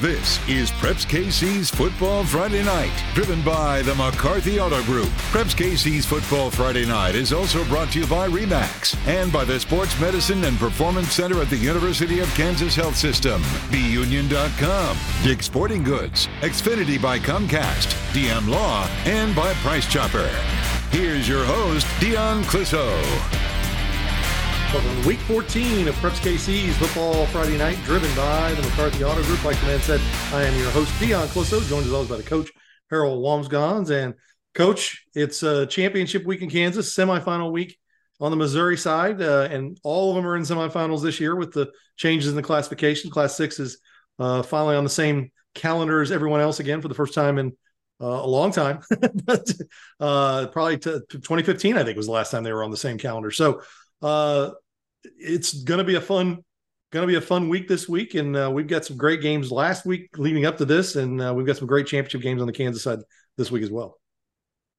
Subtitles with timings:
[0.00, 5.08] This is Preps KC's Football Friday Night, driven by the McCarthy Auto Group.
[5.32, 9.58] Preps KC's Football Friday Night is also brought to you by REMAX and by the
[9.58, 13.40] Sports Medicine and Performance Center at the University of Kansas Health System,
[13.70, 20.28] BUnion.com, Dick Sporting Goods, Xfinity by Comcast, DM Law, and by Price Chopper.
[20.90, 23.55] Here's your host, Dion Clisso.
[24.76, 29.22] Welcome to week 14 of Preps KC's Football Friday Night, driven by the McCarthy Auto
[29.22, 29.42] Group.
[29.42, 30.02] Like the man said,
[30.34, 32.50] I am your host, Dion Clisso, joined as always by the coach,
[32.90, 33.90] Harold Walmsgons.
[33.90, 34.12] And
[34.52, 37.78] coach, it's a championship week in Kansas, semifinal week
[38.20, 41.54] on the Missouri side, uh, and all of them are in semifinals this year with
[41.54, 43.10] the changes in the classification.
[43.10, 43.78] Class six is
[44.18, 47.56] uh, finally on the same calendar as everyone else again for the first time in
[47.98, 48.80] uh, a long time,
[49.24, 49.50] but
[50.00, 52.98] uh, probably to 2015, I think was the last time they were on the same
[52.98, 53.30] calendar.
[53.30, 53.62] So
[54.02, 54.50] uh,
[55.18, 56.44] it's going to be a fun
[56.92, 58.14] going to be a fun week this week.
[58.14, 60.96] And uh, we've got some great games last week leading up to this.
[60.96, 63.00] And uh, we've got some great championship games on the kansas side
[63.36, 63.98] this week as well.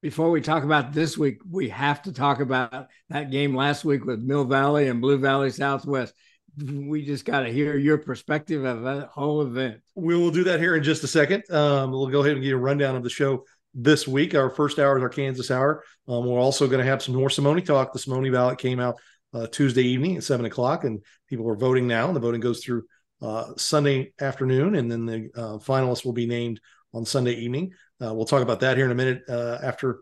[0.00, 4.04] Before we talk about this week we have to talk about that game last week
[4.04, 6.14] with mill valley and blue valley southwest.
[6.56, 9.80] We just got to hear your perspective of that whole event.
[9.94, 11.48] We will do that here in just a second.
[11.50, 14.34] Um, we'll go ahead and get a rundown of the show this week.
[14.34, 15.84] Our first hour is our kansas hour.
[16.08, 17.92] Um, we're also going to have some more simone talk.
[17.92, 18.96] The simone ballot came out
[19.34, 22.06] uh, Tuesday evening at seven o'clock, and people are voting now.
[22.06, 22.84] And the voting goes through
[23.20, 26.60] uh, Sunday afternoon, and then the uh, finalists will be named
[26.94, 27.72] on Sunday evening.
[28.02, 30.00] Uh, we'll talk about that here in a minute uh, after.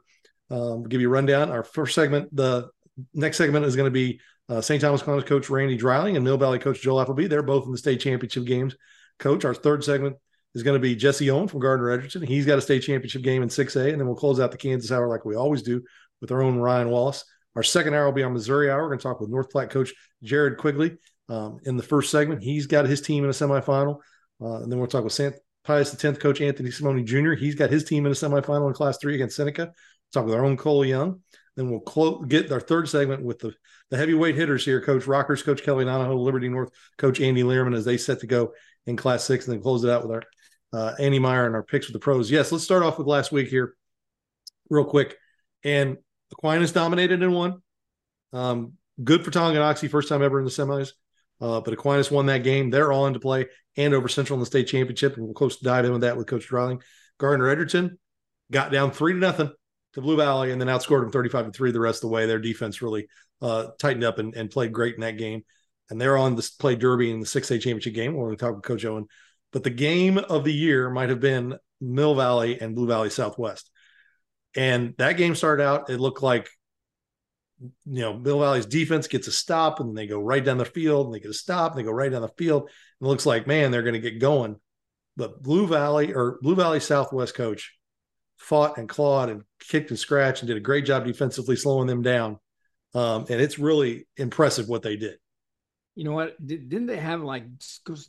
[0.48, 1.50] Um, give you a rundown.
[1.50, 2.68] Our first segment, the
[3.12, 4.80] next segment is going to be uh, St.
[4.80, 7.26] Thomas Columbus coach Randy Dreiling and Mill Valley coach Joel Appleby.
[7.26, 8.76] They're both in the state championship games.
[9.18, 10.16] Coach, our third segment
[10.54, 12.22] is going to be Jesse Owen from Gardner Edgerton.
[12.22, 14.92] He's got a state championship game in 6A, and then we'll close out the Kansas
[14.92, 15.82] hour like we always do
[16.20, 17.24] with our own Ryan Wallace.
[17.56, 18.82] Our second hour will be on Missouri Hour.
[18.82, 20.98] We're going to talk with North Platte coach Jared Quigley.
[21.28, 24.00] Um, in the first segment, he's got his team in a semifinal.
[24.40, 25.34] Uh, and then we'll talk with St.
[25.64, 27.32] Pius X coach Anthony Simone Jr.
[27.32, 29.72] He's got his team in a semifinal in Class 3 against Seneca.
[30.12, 31.22] Talk with our own Cole Young.
[31.56, 33.54] Then we'll clo- get our third segment with the,
[33.90, 37.86] the heavyweight hitters here, Coach Rockhurst, Coach Kelly Donohoe, Liberty North, Coach Andy Lierman, as
[37.86, 38.52] they set to go
[38.84, 39.46] in Class 6.
[39.46, 40.22] And then close it out with our
[40.78, 42.30] uh, Andy Meyer and our picks with the pros.
[42.30, 43.74] Yes, let's start off with last week here
[44.68, 45.16] real quick.
[45.64, 45.96] And
[46.32, 47.62] Aquinas dominated in one.
[48.32, 50.90] Um, good for Tonganoxie, first time ever in the semis.
[51.40, 52.70] Uh, but Aquinas won that game.
[52.70, 55.16] They're all into play Andover Central in the state championship.
[55.16, 56.82] And we'll close to dive in with that with Coach Dreiling.
[57.18, 57.98] Gardner Edgerton
[58.50, 59.50] got down three to nothing
[59.94, 62.26] to Blue Valley and then outscored them 35 to three the rest of the way.
[62.26, 63.08] Their defense really
[63.42, 65.42] uh, tightened up and, and, played great in that game.
[65.90, 68.14] And they're on this play Derby in the 6A championship game.
[68.14, 69.06] We're going to talk with Coach Owen.
[69.52, 73.70] But the game of the year might have been Mill Valley and Blue Valley Southwest.
[74.56, 76.48] And that game started out, it looked like
[77.60, 81.06] you know, Mill Valley's defense gets a stop and they go right down the field
[81.06, 82.62] and they get a stop and they go right down the field.
[82.62, 84.56] And it looks like, man, they're going to get going.
[85.16, 87.74] But Blue Valley or Blue Valley Southwest coach
[88.36, 92.02] fought and clawed and kicked and scratched and did a great job defensively slowing them
[92.02, 92.38] down.
[92.94, 95.18] Um, and it's really impressive what they did.
[95.96, 96.36] You know what?
[96.46, 97.44] Didn't they have like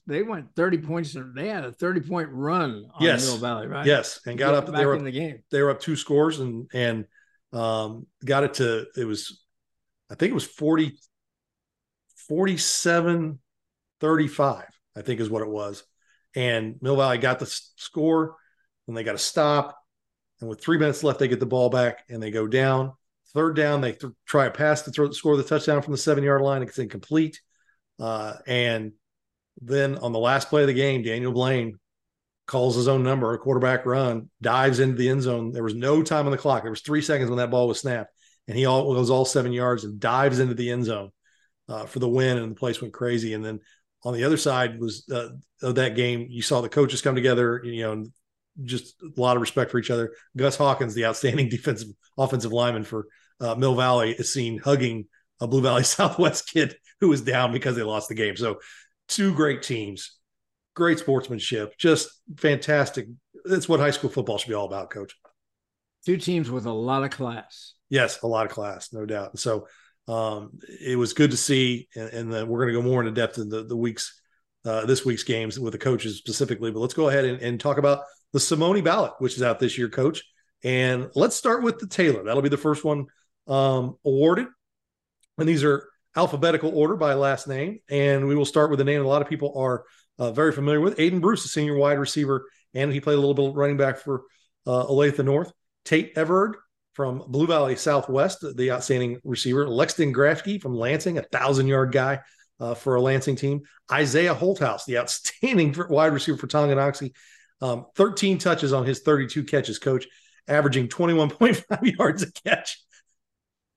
[0.06, 1.16] they went thirty points?
[1.36, 3.26] They had a thirty point run on yes.
[3.26, 3.86] Mill Valley, right?
[3.86, 4.66] Yes, and got up.
[4.66, 5.40] They were up, in the game.
[5.52, 7.06] They were up two scores and and
[7.54, 9.42] um, got it to it was
[10.10, 10.98] I think it was 40
[12.28, 13.40] 47
[14.00, 14.66] 35
[14.96, 15.84] I think is what it was
[16.36, 18.36] and Mill Valley got the score
[18.88, 19.78] and they got to stop
[20.40, 22.94] and with 3 minutes left they get the ball back and they go down
[23.34, 26.24] third down they th- try a pass to throw score the touchdown from the 7
[26.24, 27.42] yard line it's incomplete
[28.00, 28.94] uh, and
[29.62, 31.78] then on the last play of the game Daniel Blaine
[32.48, 35.52] calls his own number, a quarterback run, dives into the end zone.
[35.52, 36.64] There was no time on the clock.
[36.64, 38.14] There was three seconds when that ball was snapped,
[38.48, 41.12] and he all goes all seven yards and dives into the end zone
[41.68, 43.34] uh, for the win, and the place went crazy.
[43.34, 43.60] And then
[44.04, 45.30] on the other side was uh,
[45.62, 48.06] of that game, you saw the coaches come together, you know,
[48.64, 50.14] just a lot of respect for each other.
[50.36, 53.08] Gus Hawkins, the outstanding defensive offensive lineman for
[53.42, 55.08] uh, Mill Valley, is seen hugging
[55.42, 58.36] a Blue Valley Southwest kid who was down because they lost the game.
[58.36, 58.60] So
[59.08, 60.18] two great teams
[60.78, 62.08] great sportsmanship, just
[62.38, 63.08] fantastic.
[63.44, 65.14] That's what high school football should be all about, coach.
[66.06, 67.74] Two teams with a lot of class.
[67.90, 69.32] Yes, a lot of class, no doubt.
[69.32, 69.68] And So
[70.08, 73.12] um, it was good to see, and, and the, we're going to go more into
[73.12, 74.22] depth in the, the weeks,
[74.66, 76.70] uh, this week's games with the coaches specifically.
[76.70, 79.80] But let's go ahead and, and talk about the Simone ballot, which is out this
[79.80, 80.24] year, coach.
[80.64, 82.24] And let's start with the Taylor.
[82.24, 83.08] That'll be the first one
[83.48, 84.48] um, awarded.
[85.40, 87.80] And these are alphabetical order by last name.
[87.90, 89.86] And we will start with a name a lot of people are
[90.18, 90.98] uh, very familiar with.
[90.98, 94.00] Aiden Bruce, a senior wide receiver, and he played a little bit of running back
[94.00, 94.24] for
[94.66, 95.52] uh, Olathe North.
[95.86, 96.58] Tate Everard
[96.94, 99.68] from Blue Valley Southwest, the outstanding receiver.
[99.68, 102.20] Lexton Grafke from Lansing, a thousand yard guy
[102.60, 103.62] uh, for a Lansing team.
[103.92, 107.14] Isaiah Holthouse, the outstanding wide receiver for Tonganoxie,
[107.62, 110.08] um, 13 touches on his 32 catches, coach,
[110.48, 112.80] averaging 21.5 yards a catch.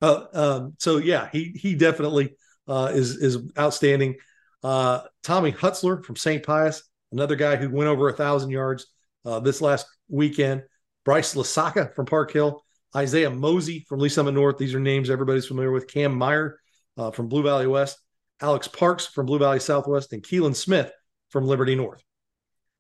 [0.03, 2.37] Uh, um, so yeah, he he definitely
[2.69, 4.17] uh, is is outstanding.
[4.63, 6.43] Uh, Tommy Hutzler from St.
[6.43, 6.83] Pius,
[7.13, 8.87] another guy who went over a thousand yards
[9.25, 10.63] uh, this last weekend.
[11.05, 12.63] Bryce Lasaka from Park Hill,
[12.95, 14.59] Isaiah Mosey from Lee's Summit North.
[14.59, 15.89] These are names everybody's familiar with.
[15.89, 16.59] Cam Meyer
[16.99, 17.99] uh, from Blue Valley West,
[18.41, 20.93] Alex Parks from Blue Valley Southwest, and Keelan Smith
[21.31, 22.03] from Liberty North.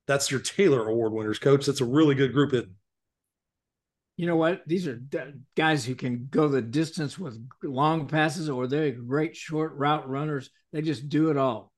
[0.06, 1.66] That's your Taylor Award winners, coach.
[1.66, 2.52] That's a really good group.
[2.52, 2.68] Of-
[4.20, 4.60] you know what?
[4.66, 5.00] These are
[5.56, 10.50] guys who can go the distance with long passes, or they're great short route runners.
[10.74, 11.72] They just do it all.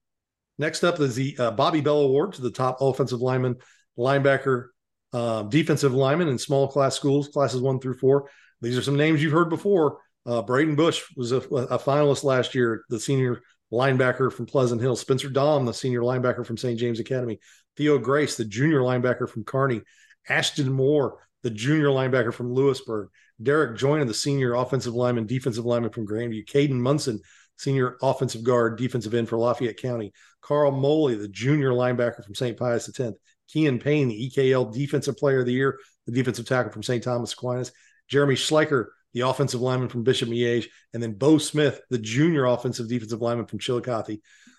[0.59, 3.59] Next up is the uh, Bobby Bell Award to the top offensive lineman,
[3.97, 4.71] linebacker,
[5.13, 8.29] uh, defensive lineman in small class schools, classes one through four.
[8.61, 9.99] These are some names you've heard before.
[10.27, 13.41] Uh, Braden Bush was a, a, finalist last year, the senior
[13.73, 14.97] linebacker from Pleasant Hill.
[14.97, 16.77] Spencer Dom, the senior linebacker from St.
[16.77, 17.39] James Academy.
[17.77, 19.83] Theo Grace, the junior linebacker from Kearney.
[20.29, 23.09] Ashton Moore, the junior linebacker from Louisburg.
[23.43, 26.47] Derek Joyner, the senior offensive lineman, defensive lineman from Grandview.
[26.47, 27.21] Caden Munson,
[27.57, 30.13] senior offensive guard, defensive end for Lafayette County.
[30.41, 32.57] Carl Moley, the junior linebacker from St.
[32.57, 33.13] Pius X.
[33.49, 37.03] Kean Payne, the EKL Defensive Player of the Year, the defensive tackle from St.
[37.03, 37.73] Thomas Aquinas.
[38.09, 40.67] Jeremy Schleicher, the offensive lineman from Bishop Miege.
[40.95, 44.19] And then Bo Smith, the junior offensive defensive lineman from Chillicothe.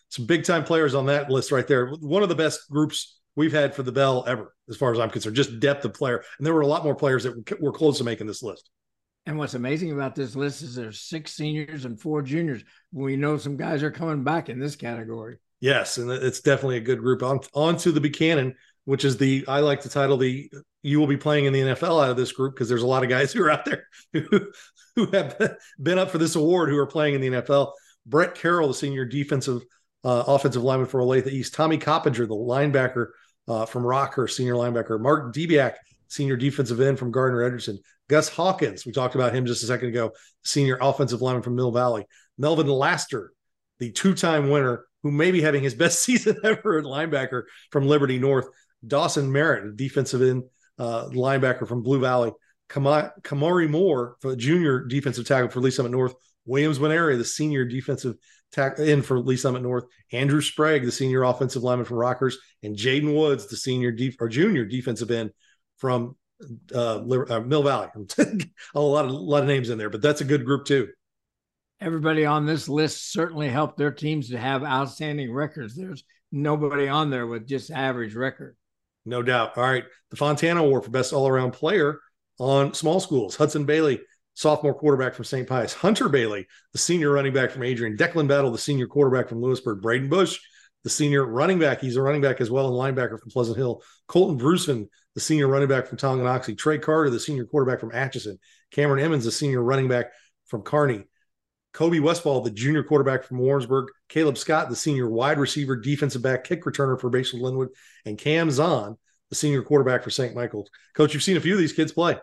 [0.10, 1.90] Some big time players on that list right there.
[1.90, 5.10] One of the best groups we've had for the Bell ever, as far as I'm
[5.10, 6.24] concerned, just depth of player.
[6.38, 8.70] And there were a lot more players that were close to making this list.
[9.26, 12.64] And what's amazing about this list is there's six seniors and four juniors.
[12.92, 15.38] We know some guys are coming back in this category.
[15.62, 17.24] Yes, and it's definitely a good group.
[17.24, 20.52] On, on to the Buchanan, which is the I like to title the
[20.82, 23.04] you will be playing in the NFL out of this group because there's a lot
[23.04, 24.52] of guys who are out there who,
[24.98, 27.72] who have been up for this award who are playing in the NFL.
[28.06, 29.64] Brett Carroll, the senior defensive
[30.04, 31.54] uh, offensive lineman for Olathe East.
[31.54, 33.08] Tommy Coppinger, the linebacker
[33.48, 35.00] uh, from Rockhurst, senior linebacker.
[35.00, 35.76] Mark Debiak,
[36.08, 37.80] senior defensive end from Gardner Edgerton.
[38.10, 40.12] Gus Hawkins, we talked about him just a second ago,
[40.44, 42.06] senior offensive lineman from Mill Valley.
[42.38, 43.32] Melvin Laster,
[43.80, 48.20] the two-time winner, who may be having his best season ever at linebacker from Liberty
[48.20, 48.48] North.
[48.86, 50.44] Dawson Merritt, defensive end
[50.78, 52.32] uh, linebacker from Blue Valley.
[52.70, 56.16] Kamari Moore, junior defensive tackle for Lee's Summit North.
[56.46, 58.16] Williams Winary, the senior defensive
[58.52, 59.86] tack in for Lee's Summit North.
[60.12, 64.30] Andrew Sprague, the senior offensive lineman from Rockhurst, and Jaden Woods, the senior def- or
[64.30, 65.32] junior defensive end
[65.78, 66.16] from
[66.74, 67.88] uh, uh, Mill Valley.
[68.76, 70.90] a lot of a lot of names in there, but that's a good group too.
[71.80, 75.76] Everybody on this list certainly helped their teams to have outstanding records.
[75.76, 78.56] There's nobody on there with just average record.
[79.06, 79.58] No doubt.
[79.58, 79.84] All right.
[80.12, 82.00] The Fontana Award for Best All Around Player
[82.40, 83.36] on small schools.
[83.36, 84.02] Hudson Bailey,
[84.34, 85.48] sophomore quarterback from St.
[85.48, 85.74] Pius.
[85.74, 87.98] Hunter Bailey, the senior running back from Adrian.
[87.98, 89.82] Declan Battle, the senior quarterback from Louisburg.
[89.82, 90.40] Braden Bush,
[90.84, 91.80] the senior running back.
[91.80, 93.82] He's a running back as well and linebacker from Pleasant Hill.
[94.08, 96.58] Colton Bruceman, the senior running back from Tonganoxie.
[96.58, 98.40] Trey Carter, the senior quarterback from Atchison.
[98.72, 100.12] Cameron Emmons, the senior running back
[100.48, 101.04] from Kearney.
[101.74, 106.44] Kobe Westfall, the junior quarterback from Warrensburg, Caleb Scott, the senior wide receiver, defensive back,
[106.44, 107.70] kick returner for Basehor-Linwood,
[108.06, 108.96] and Cam Zahn,
[109.30, 110.36] the senior quarterback for St.
[110.36, 110.70] Michael's.
[110.94, 112.18] Coach, you've seen a few of these kids play.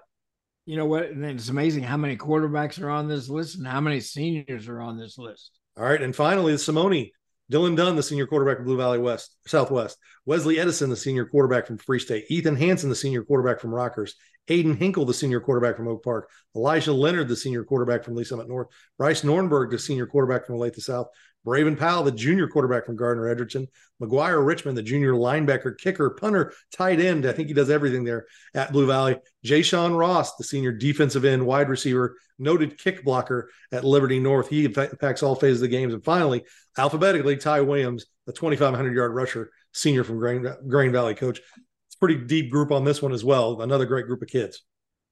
[0.66, 1.10] You know what?
[1.10, 4.80] And it's amazing how many quarterbacks are on this list and how many seniors are
[4.80, 5.52] on this list.
[5.76, 6.00] All right.
[6.00, 7.10] And finally, the Simone,
[7.50, 9.98] Dylan Dunn, the senior quarterback from Blue Valley West, Southwest.
[10.26, 12.26] Wesley Edison, the senior quarterback from Free State.
[12.28, 14.12] Ethan Hanson, the senior quarterback from Rockhurst.
[14.50, 18.28] Aiden Hinkle, the senior quarterback from Oak Park, Elijah Leonard, the senior quarterback from Lee's
[18.28, 18.66] Summit North,
[18.98, 21.08] Bryce Nornberg, the senior quarterback from Olathe South,
[21.46, 23.68] Braven Powell, the junior quarterback from Gardner Edgerton,
[24.02, 27.24] McGuire Richmond, the junior linebacker, kicker, punter, tight end.
[27.24, 29.16] I think he does everything there at Blue Valley.
[29.42, 34.48] Jay Sean Ross, the senior defensive end, wide receiver, noted kick blocker at Liberty North.
[34.48, 35.94] He impacts all phases of the games.
[35.94, 36.44] And finally,
[36.76, 41.40] alphabetically, Ty Williams, the 2,500 yard rusher, senior from Grain, Grain Valley coach
[42.00, 43.60] pretty deep group on this one as well.
[43.60, 44.62] Another great group of kids.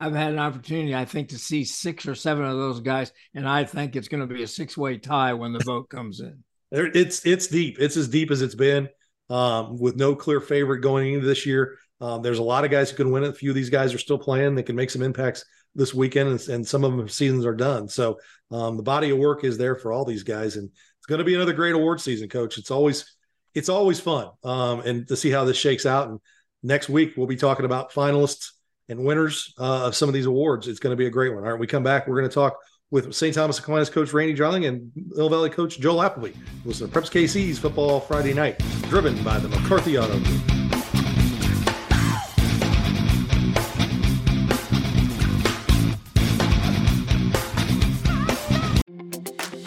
[0.00, 3.48] I've had an opportunity, I think, to see six or seven of those guys, and
[3.48, 6.44] I think it's going to be a six-way tie when the vote comes in.
[6.70, 7.78] It's it's deep.
[7.80, 8.88] It's as deep as it's been,
[9.28, 11.78] um, with no clear favorite going into this year.
[12.00, 13.30] Um, there's a lot of guys who can win it.
[13.30, 14.54] A few of these guys are still playing.
[14.54, 17.88] They can make some impacts this weekend, and, and some of them seasons are done.
[17.88, 18.20] So
[18.52, 21.24] um, the body of work is there for all these guys, and it's going to
[21.24, 22.56] be another great award season, Coach.
[22.56, 23.16] It's always
[23.54, 26.20] it's always fun, um, and to see how this shakes out and
[26.62, 28.52] next week we'll be talking about finalists
[28.88, 30.68] and winners uh, of some of these awards.
[30.68, 31.44] It's going to be a great one.
[31.44, 32.06] All right, we come back.
[32.06, 32.56] We're going to talk
[32.90, 33.34] with St.
[33.34, 36.32] Thomas Aquinas coach Randy Dreiling and Mill Valley coach Joel Appleby.
[36.64, 40.42] Listen to Preps KC's Football Friday Night, driven by the McCarthy Auto Group.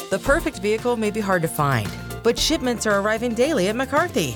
[0.10, 1.90] The perfect vehicle may be hard to find
[2.24, 4.36] but shipments are arriving daily at McCarthy.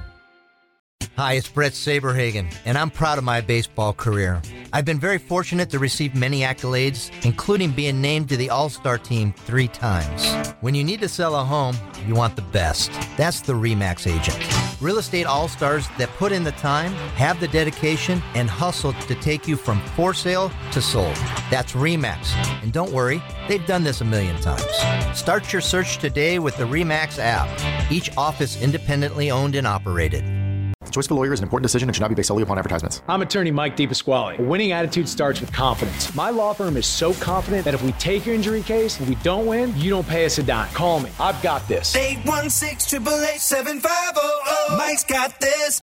[1.17, 4.41] Hi, it's Bret Saberhagen, and I'm proud of my baseball career.
[4.71, 8.97] I've been very fortunate to receive many accolades, including being named to the All Star
[8.97, 10.53] team three times.
[10.61, 11.75] When you need to sell a home,
[12.07, 12.91] you want the best.
[13.17, 14.81] That's the REMAX agent.
[14.81, 19.15] Real estate all stars that put in the time, have the dedication, and hustle to
[19.15, 21.15] take you from for sale to sold.
[21.51, 22.33] That's REMAX.
[22.63, 24.65] And don't worry, they've done this a million times.
[25.13, 30.40] Start your search today with the REMAX app, each office independently owned and operated.
[30.85, 32.41] The choice of a lawyer is an important decision and should not be based solely
[32.43, 33.03] upon advertisements.
[33.07, 34.39] I'm attorney Mike DePasquale.
[34.39, 36.13] A winning attitude starts with confidence.
[36.15, 39.15] My law firm is so confident that if we take your injury case and we
[39.15, 40.73] don't win, you don't pay us a dime.
[40.73, 41.11] Call me.
[41.19, 41.95] I've got this.
[41.95, 45.81] 816 888 Mike's got this.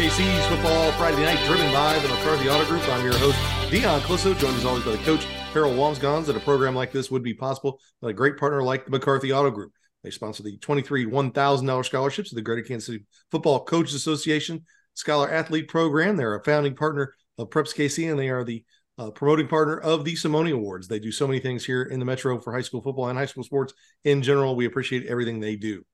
[0.00, 2.88] Preps KC's football Friday night, driven by the McCarthy Auto Group.
[2.88, 3.38] I'm your host,
[3.70, 6.24] Dion Clisso, joined as always by the coach, Harold Wamsgons.
[6.24, 9.30] That a program like this would be possible with a great partner like the McCarthy
[9.30, 9.72] Auto Group.
[10.02, 14.64] They sponsor the 23 $1,000 scholarships of the Greater Kansas City Football Coaches Association
[14.94, 16.16] Scholar Athlete Program.
[16.16, 18.64] They're a founding partner of Preps KC, and they are the
[18.96, 20.88] uh, promoting partner of the Simone Awards.
[20.88, 23.26] They do so many things here in the Metro for high school football and high
[23.26, 24.56] school sports in general.
[24.56, 25.84] We appreciate everything they do.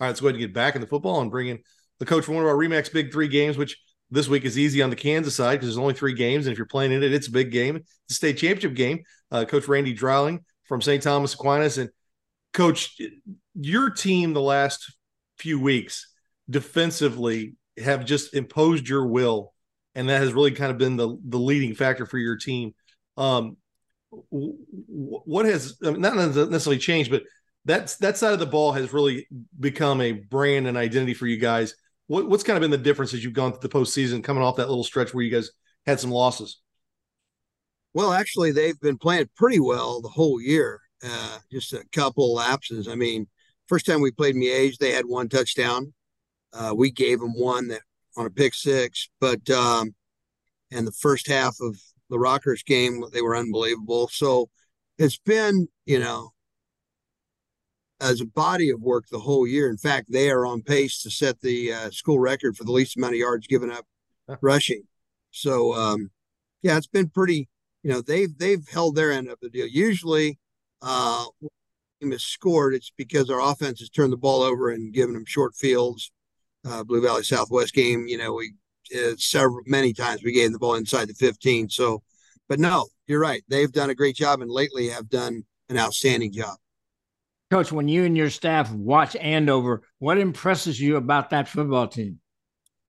[0.00, 1.58] All right, let's go ahead and get back in the football and bring in
[2.02, 3.80] the coach for one of our Remax Big Three games, which
[4.10, 6.58] this week is easy on the Kansas side because there's only three games, and if
[6.58, 7.76] you're playing in it, it's a big game.
[7.76, 9.04] A state championship game.
[9.30, 11.00] Uh, coach Randy Dreiling from St.
[11.00, 11.90] Thomas Aquinas, and
[12.52, 13.00] Coach,
[13.54, 14.96] your team the last
[15.38, 16.12] few weeks
[16.50, 19.54] defensively have just imposed your will,
[19.94, 22.74] and that has really kind of been the the leading factor for your team.
[23.16, 23.58] Um,
[24.28, 27.22] what has not necessarily changed, but
[27.64, 29.28] that's that side of the ball has really
[29.60, 31.76] become a brand and identity for you guys.
[32.12, 34.56] What, what's kind of been the difference as you've gone through the postseason, coming off
[34.56, 35.50] that little stretch where you guys
[35.86, 36.60] had some losses?
[37.94, 40.78] Well, actually, they've been playing pretty well the whole year.
[41.02, 42.86] Uh, just a couple lapses.
[42.86, 43.28] I mean,
[43.66, 45.94] first time we played Miege, they had one touchdown.
[46.52, 47.80] Uh, we gave them one that
[48.18, 49.94] on a pick six, but um,
[50.70, 54.08] and the first half of the Rockhurst game, they were unbelievable.
[54.12, 54.50] So
[54.98, 56.34] it's been, you know,
[58.02, 59.70] as a body of work the whole year.
[59.70, 62.96] In fact, they are on pace to set the uh, school record for the least
[62.96, 63.86] amount of yards given up
[64.42, 64.82] rushing.
[65.30, 66.10] So, um,
[66.62, 67.48] yeah, it's been pretty.
[67.82, 69.66] You know, they've they've held their end of the deal.
[69.66, 70.38] Usually,
[70.82, 71.24] uh,
[72.02, 75.24] team has scored, it's because our offense has turned the ball over and given them
[75.24, 76.10] short fields.
[76.64, 78.52] Uh, Blue Valley Southwest game, you know, we
[78.94, 81.68] uh, several many times we gave the ball inside the 15.
[81.70, 82.02] So,
[82.48, 83.42] but no, you're right.
[83.48, 86.56] They've done a great job and lately have done an outstanding job.
[87.52, 92.18] Coach, when you and your staff watch Andover, what impresses you about that football team?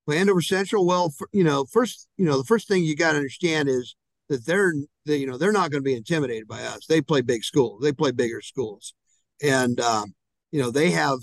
[0.07, 3.11] Well, Andover Central, well, for, you know, first, you know, the first thing you got
[3.11, 3.97] to understand is
[4.29, 4.73] that they're,
[5.05, 6.85] they, you know, they're not going to be intimidated by us.
[6.87, 7.81] They play big schools.
[7.81, 8.93] They play bigger schools,
[9.41, 10.13] and um,
[10.53, 11.19] you know, they have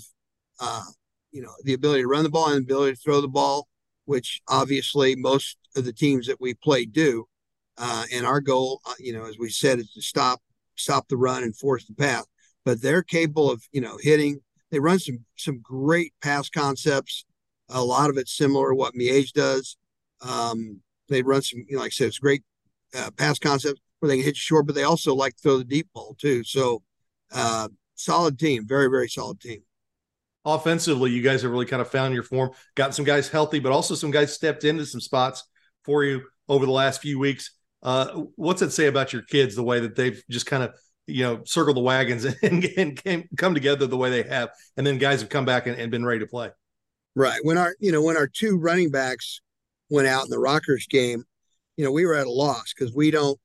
[0.59, 0.83] uh,
[1.31, 3.67] you know, the ability to run the ball and the ability to throw the ball,
[4.05, 7.25] which obviously most of the teams that we play do.
[7.75, 10.41] Uh, and our goal, uh, you know, as we said, is to stop
[10.75, 12.23] stop the run and force the pass.
[12.65, 14.39] But they're capable of, you know, hitting.
[14.69, 17.25] They run some some great pass concepts.
[17.69, 19.77] A lot of it's similar to what Miege does.
[20.21, 22.43] Um, they run some, you know, like I said, it's great
[22.95, 25.57] uh, pass concepts where they can hit you short, but they also like to throw
[25.57, 26.43] the deep ball too.
[26.43, 26.83] So,
[27.31, 29.63] uh, solid team, very very solid team.
[30.43, 33.71] Offensively, you guys have really kind of found your form, gotten some guys healthy, but
[33.71, 35.43] also some guys stepped into some spots
[35.85, 37.51] for you over the last few weeks.
[37.83, 40.73] Uh, what's it say about your kids the way that they've just kind of
[41.11, 44.85] you know circle the wagons and, and came, come together the way they have, and
[44.85, 46.49] then guys have come back and, and been ready to play.
[47.15, 49.41] Right when our you know when our two running backs
[49.89, 51.23] went out in the Rockhurst game,
[51.77, 53.39] you know we were at a loss because we don't.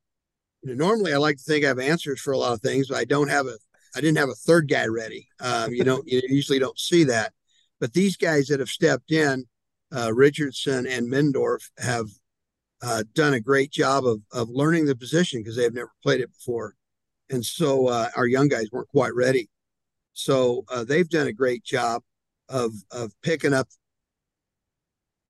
[0.63, 2.89] You know, normally, I like to think I have answers for a lot of things,
[2.89, 3.57] but I don't have a.
[3.95, 5.29] I didn't have a third guy ready.
[5.41, 7.33] Um, you don't you usually don't see that,
[7.81, 9.47] but these guys that have stepped in,
[9.95, 12.07] uh, Richardson and Mendorf have
[12.83, 16.31] uh, done a great job of of learning the position because they've never played it
[16.33, 16.75] before,
[17.31, 19.49] and so uh, our young guys weren't quite ready.
[20.13, 22.03] So uh, they've done a great job
[22.49, 23.69] of of picking up.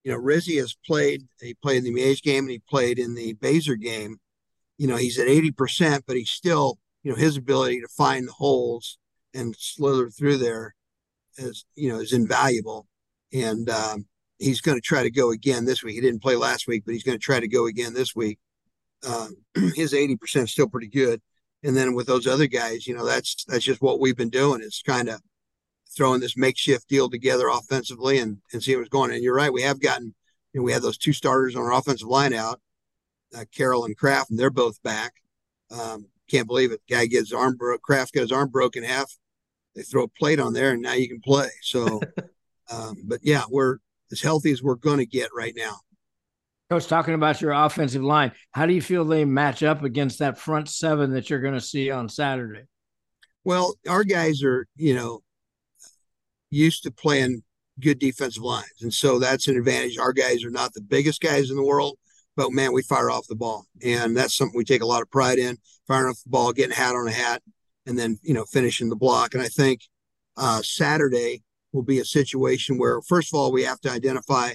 [0.04, 1.26] You know, Rizzy has played.
[1.40, 4.18] He played in the Miege game and he played in the Basehor game.
[4.78, 8.28] You know, he's at eighty percent, but he's still you know his ability to find
[8.28, 8.98] the holes
[9.34, 10.74] and slither through there
[11.38, 12.86] is you know is invaluable.
[13.32, 14.06] And um,
[14.38, 15.94] he's going to try to go again this week.
[15.94, 18.38] He didn't play last week, but he's going to try to go again this week.
[19.06, 19.36] Um,
[19.74, 21.20] his 80% is still pretty good.
[21.66, 24.62] And then with those other guys, you know, that's that's just what we've been doing
[24.62, 25.20] is kind of
[25.96, 29.10] throwing this makeshift deal together offensively and and see what's going.
[29.10, 29.16] on.
[29.16, 30.14] And you're right, we have gotten,
[30.52, 32.60] you know, we have those two starters on our offensive line out,
[33.36, 35.14] uh, Carroll and Kraft, and they're both back.
[35.76, 36.82] Um, can't believe it.
[36.88, 37.82] Guy gets arm broke.
[37.82, 39.12] Kraft got his arm broken half.
[39.74, 41.50] They throw a plate on there, and now you can play.
[41.62, 42.00] So,
[42.70, 43.78] um, but yeah, we're
[44.12, 45.80] as healthy as we're going to get right now.
[46.68, 50.38] Coach, talking about your offensive line, how do you feel they match up against that
[50.38, 52.62] front seven that you're going to see on Saturday?
[53.44, 55.20] Well, our guys are, you know,
[56.50, 57.42] used to playing
[57.78, 58.82] good defensive lines.
[58.82, 59.98] And so that's an advantage.
[59.98, 61.98] Our guys are not the biggest guys in the world,
[62.36, 63.66] but man, we fire off the ball.
[63.84, 66.74] And that's something we take a lot of pride in firing off the ball, getting
[66.74, 67.42] hat on a hat,
[67.86, 69.34] and then, you know, finishing the block.
[69.34, 69.82] And I think
[70.36, 71.44] uh, Saturday,
[71.76, 74.54] will be a situation where, first of all, we have to identify,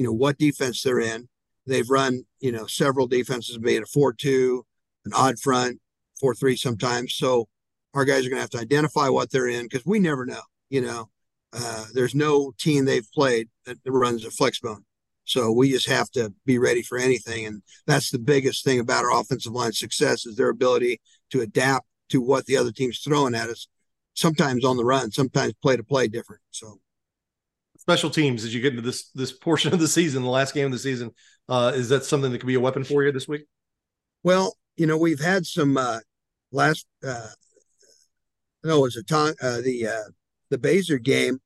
[0.00, 1.28] you know, what defense they're in.
[1.66, 4.64] They've run, you know, several defenses, made a 4 2,
[5.04, 5.78] an odd front,
[6.18, 7.12] 4 3 sometimes.
[7.16, 7.48] So
[7.92, 10.40] our guys are going to have to identify what they're in because we never know,
[10.70, 11.10] you know.
[11.52, 14.86] Uh, there's no team they've played that runs a flex bone.
[15.24, 17.44] So we just have to be ready for anything.
[17.44, 21.86] And that's the biggest thing about our offensive line success is their ability to adapt
[22.08, 23.68] to what the other team's throwing at us
[24.14, 26.40] sometimes on the run, sometimes play to play different.
[26.52, 26.80] So
[27.90, 30.66] special teams as you get into this this portion of the season, the last game
[30.66, 31.10] of the season,
[31.48, 33.42] uh, is that something that could be a weapon for you this week?
[34.22, 35.98] Well, you know, we've had some uh,
[36.52, 37.30] last uh,
[38.62, 40.10] no, it was a time uh, the uh,
[40.50, 41.40] the Basehor game.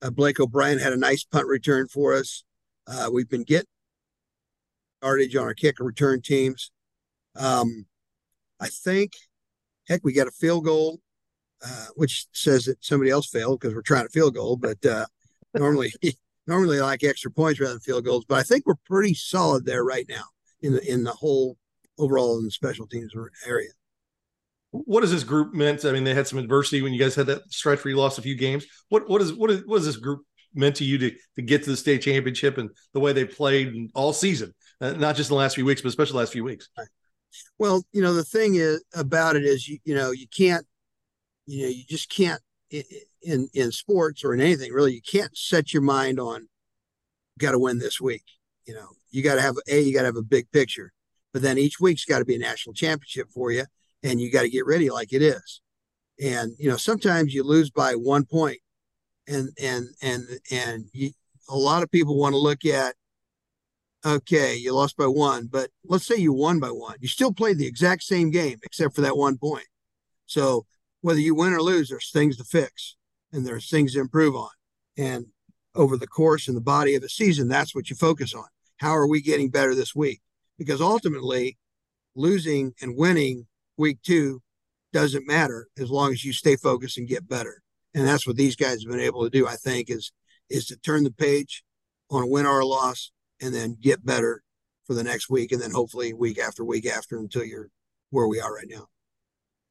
[0.00, 2.44] Uh, Blake O'Brien had a nice punt return for us.
[2.86, 3.66] Uh, we've been getting
[5.02, 6.70] yardage on our kick return teams.
[7.34, 7.86] Um,
[8.60, 9.14] I think,
[9.88, 11.00] heck, we got a field goal
[11.64, 14.56] uh, which says that somebody else failed because we're trying to field goal.
[14.56, 15.06] But uh,
[15.58, 15.92] normally,
[16.46, 18.24] normally like extra points rather than field goals.
[18.24, 20.24] But I think we're pretty solid there right now
[20.62, 21.56] in the in the whole
[21.98, 23.12] overall in the special teams
[23.46, 23.70] area.
[24.70, 25.84] What has this group meant?
[25.84, 28.18] I mean, they had some adversity when you guys had that stretch where you lost
[28.18, 28.66] a few games.
[28.88, 30.22] What what is what is what is this group
[30.54, 33.90] meant to you to to get to the state championship and the way they played
[33.94, 36.44] all season, uh, not just in the last few weeks, but especially the last few
[36.44, 36.68] weeks?
[37.58, 40.66] Well, you know, the thing is about it is you you know you can't
[41.46, 45.72] you know you just can't in in sports or in anything really you can't set
[45.72, 46.48] your mind on
[47.38, 48.24] got to win this week
[48.68, 48.88] you know?
[49.10, 50.92] You got to have a you got to have a big picture
[51.32, 53.64] but then each week's got to be a national championship for you
[54.02, 55.60] and you got to get ready like it is.
[56.22, 58.58] And you know sometimes you lose by one point
[59.26, 61.10] and and and and you,
[61.48, 62.94] a lot of people want to look at
[64.04, 66.96] okay you lost by one but let's say you won by one.
[67.00, 69.66] You still played the exact same game except for that one point.
[70.26, 70.66] So
[71.00, 72.96] whether you win or lose, there's things to fix
[73.32, 74.50] and there's things to improve on.
[74.96, 75.26] And
[75.74, 78.46] over the course and the body of the season, that's what you focus on.
[78.78, 80.20] How are we getting better this week?
[80.58, 81.56] Because ultimately,
[82.14, 84.42] losing and winning week two
[84.92, 87.62] doesn't matter as long as you stay focused and get better.
[87.94, 90.12] And that's what these guys have been able to do, I think, is
[90.50, 91.62] is to turn the page
[92.10, 94.42] on a win or a loss and then get better
[94.86, 97.68] for the next week and then hopefully week after week after until you're
[98.10, 98.86] where we are right now.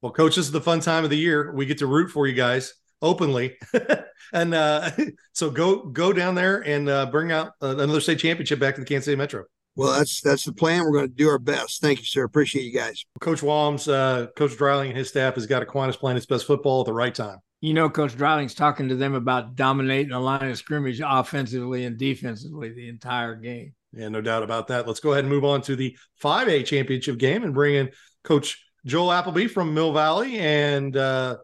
[0.00, 1.52] Well, coach, this is the fun time of the year.
[1.52, 3.56] We get to root for you guys openly.
[4.32, 4.90] and uh,
[5.32, 8.80] so go go down there and uh, bring out uh, another state championship back to
[8.80, 9.44] the Kansas City Metro.
[9.76, 10.82] Well, that's that's the plan.
[10.82, 11.80] We're going to do our best.
[11.80, 12.24] Thank you, sir.
[12.24, 13.04] Appreciate you guys.
[13.20, 16.80] Coach Walms, uh, Coach Dreiling, and his staff has got Aquinas playing its best football
[16.80, 17.38] at the right time.
[17.60, 21.98] You know, Coach Dreiling's talking to them about dominating the line of scrimmage offensively and
[21.98, 23.74] defensively the entire game.
[23.92, 24.86] Yeah, no doubt about that.
[24.86, 27.90] Let's go ahead and move on to the 5A championship game and bring in
[28.22, 30.38] Coach Joel Appleby from Mill Valley.
[30.38, 31.38] And uh,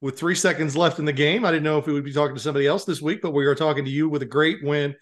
[0.00, 2.36] with three seconds left in the game, I didn't know if we would be talking
[2.36, 4.94] to somebody else this week, but we are talking to you with a great win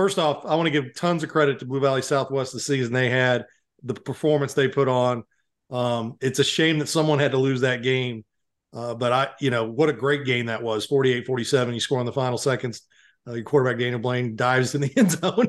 [0.00, 2.94] first off, I want to give tons of credit to Blue Valley Southwest the season
[2.94, 3.44] they had,
[3.82, 5.24] the performance they put on.
[5.68, 8.24] Um, it's a shame that someone had to lose that game.
[8.72, 11.74] Uh, but I, you know, what a great game that was 48 47.
[11.74, 12.80] You score in the final seconds.
[13.28, 15.48] Uh, your quarterback, Daniel Blaine, dives in the end zone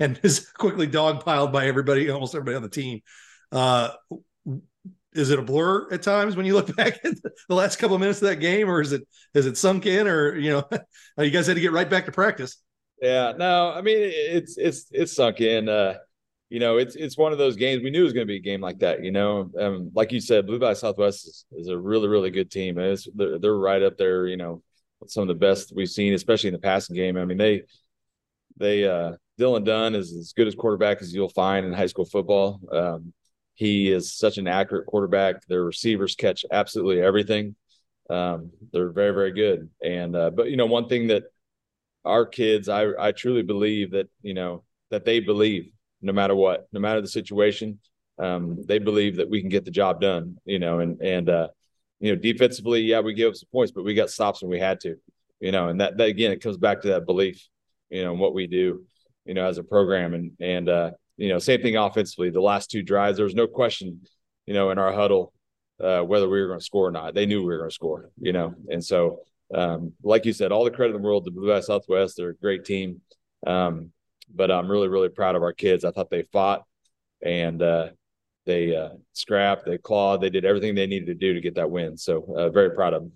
[0.00, 3.00] and is quickly dogpiled by everybody, almost everybody on the team.
[3.52, 3.90] Uh,
[5.14, 7.14] is it a blur at times when you look back at
[7.48, 10.06] the last couple of minutes of that game, or is it is it sunk in,
[10.06, 10.68] or you know,
[11.18, 12.58] you guys had to get right back to practice?
[13.00, 15.68] Yeah, no, I mean it's it's it's sunk in.
[15.68, 15.94] Uh,
[16.50, 17.82] you know, it's it's one of those games.
[17.82, 19.02] We knew it was going to be a game like that.
[19.02, 22.50] You know, um, like you said, Blue by Southwest is, is a really really good
[22.50, 22.76] team.
[22.78, 24.26] And it's, they're, they're right up there.
[24.26, 24.62] You know,
[25.08, 27.16] some of the best we've seen, especially in the passing game.
[27.16, 27.62] I mean, they
[28.58, 32.04] they uh, Dylan Dunn is as good as quarterback as you'll find in high school
[32.04, 32.60] football.
[32.70, 33.12] Um,
[33.54, 35.46] he is such an accurate quarterback.
[35.46, 37.54] Their receivers catch absolutely everything.
[38.10, 39.70] Um, they're very very good.
[39.82, 41.24] And uh, but you know, one thing that
[42.04, 46.66] our kids, I I truly believe that you know that they believe no matter what,
[46.72, 47.78] no matter the situation,
[48.18, 50.36] um, they believe that we can get the job done.
[50.44, 51.48] You know, and and uh,
[52.00, 54.60] you know defensively, yeah, we gave up some points, but we got stops when we
[54.60, 54.96] had to.
[55.40, 57.46] You know, and that that again, it comes back to that belief.
[57.90, 58.84] You know, what we do.
[59.24, 62.30] You know, as a program, and and uh, you know, same thing offensively.
[62.30, 64.00] The last two drives, there was no question.
[64.46, 65.32] You know, in our huddle,
[65.80, 67.14] uh, whether we were going to score or not.
[67.14, 69.20] They knew we were going to score, you know, and so
[69.54, 72.16] um, like you said, all the credit in the world to Blue Valley Southwest.
[72.16, 73.00] They're a great team.
[73.46, 73.92] Um,
[74.34, 75.84] but I'm really, really proud of our kids.
[75.84, 76.62] I thought they fought
[77.22, 77.88] and uh,
[78.46, 81.70] they uh, scrapped, they clawed, they did everything they needed to do to get that
[81.70, 81.96] win.
[81.96, 83.12] So uh, very proud of them.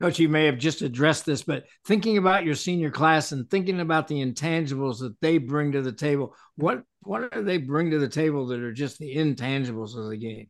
[0.00, 3.80] Coach, you may have just addressed this, but thinking about your senior class and thinking
[3.80, 7.98] about the intangibles that they bring to the table, what what do they bring to
[7.98, 10.48] the table that are just the intangibles of the game?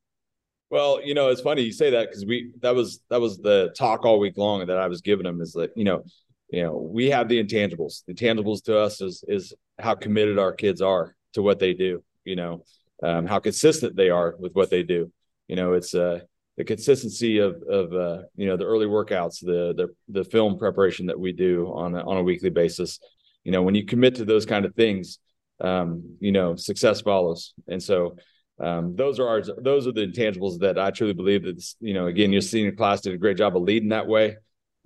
[0.68, 3.72] Well, you know, it's funny you say that because we that was that was the
[3.78, 6.02] talk all week long that I was giving them is that you know,
[6.50, 8.04] you know, we have the intangibles.
[8.04, 12.02] The intangibles to us is is how committed our kids are to what they do.
[12.24, 12.64] You know,
[13.00, 15.12] um, how consistent they are with what they do.
[15.46, 16.20] You know, it's uh
[16.56, 21.06] the consistency of of uh, you know the early workouts, the the the film preparation
[21.06, 22.98] that we do on a, on a weekly basis.
[23.44, 25.18] You know, when you commit to those kind of things,
[25.60, 27.54] um, you know, success follows.
[27.68, 28.16] And so
[28.58, 32.06] um, those are our those are the intangibles that I truly believe that you know
[32.06, 34.36] again your senior class did a great job of leading that way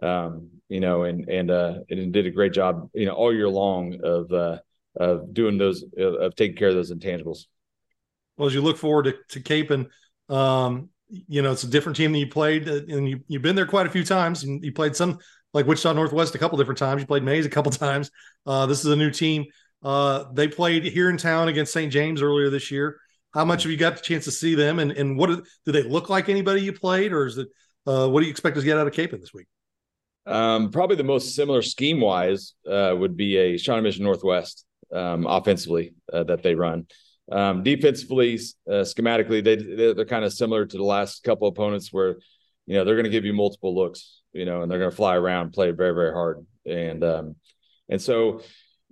[0.03, 3.49] um, you know and and uh and did a great job you know all year
[3.49, 4.59] long of uh
[4.97, 7.47] of doing those of taking care of those intangibles
[8.37, 9.89] well as you look forward to, to Kapaun
[10.29, 13.57] um you know it's a different team than you played uh, and you, you've been
[13.57, 15.19] there quite a few times and you played some
[15.53, 18.11] like Wichita Northwest a couple different times you played Maize a couple times
[18.47, 19.45] uh this is a new team
[19.83, 21.93] uh they played here in town against St.
[21.93, 23.01] James earlier this year
[23.33, 25.73] how much have you got the chance to see them, and and what do, do
[25.73, 26.29] they look like?
[26.29, 27.49] Anybody you played, or is it
[27.87, 29.47] uh, what do you expect us to get out of Kapaun this week?
[30.27, 35.27] Um, probably the most similar scheme wise uh, would be a Shawnee Mission Northwest um,
[35.27, 36.87] offensively uh, that they run.
[37.31, 38.35] Um, defensively,
[38.69, 42.17] uh, schematically, they they're kind of similar to the last couple opponents where
[42.67, 44.97] you know they're going to give you multiple looks, you know, and they're going to
[44.97, 47.37] fly around, play very very hard, and um,
[47.89, 48.43] and so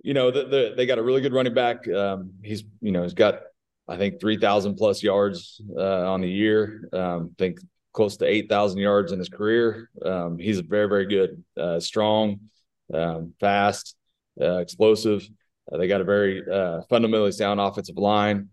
[0.01, 1.87] you know the, the, they got a really good running back.
[1.87, 3.41] Um, he's you know he's got
[3.89, 6.87] I think 3,000 plus yards uh, on the year.
[6.93, 7.59] Um, I think
[7.91, 9.89] close to 8,000 yards in his career.
[10.05, 12.39] Um, he's very, very good, uh, strong,
[12.93, 13.95] um, fast,
[14.39, 15.27] uh, explosive.
[15.71, 18.49] Uh, they got a very uh, fundamentally sound offensive line,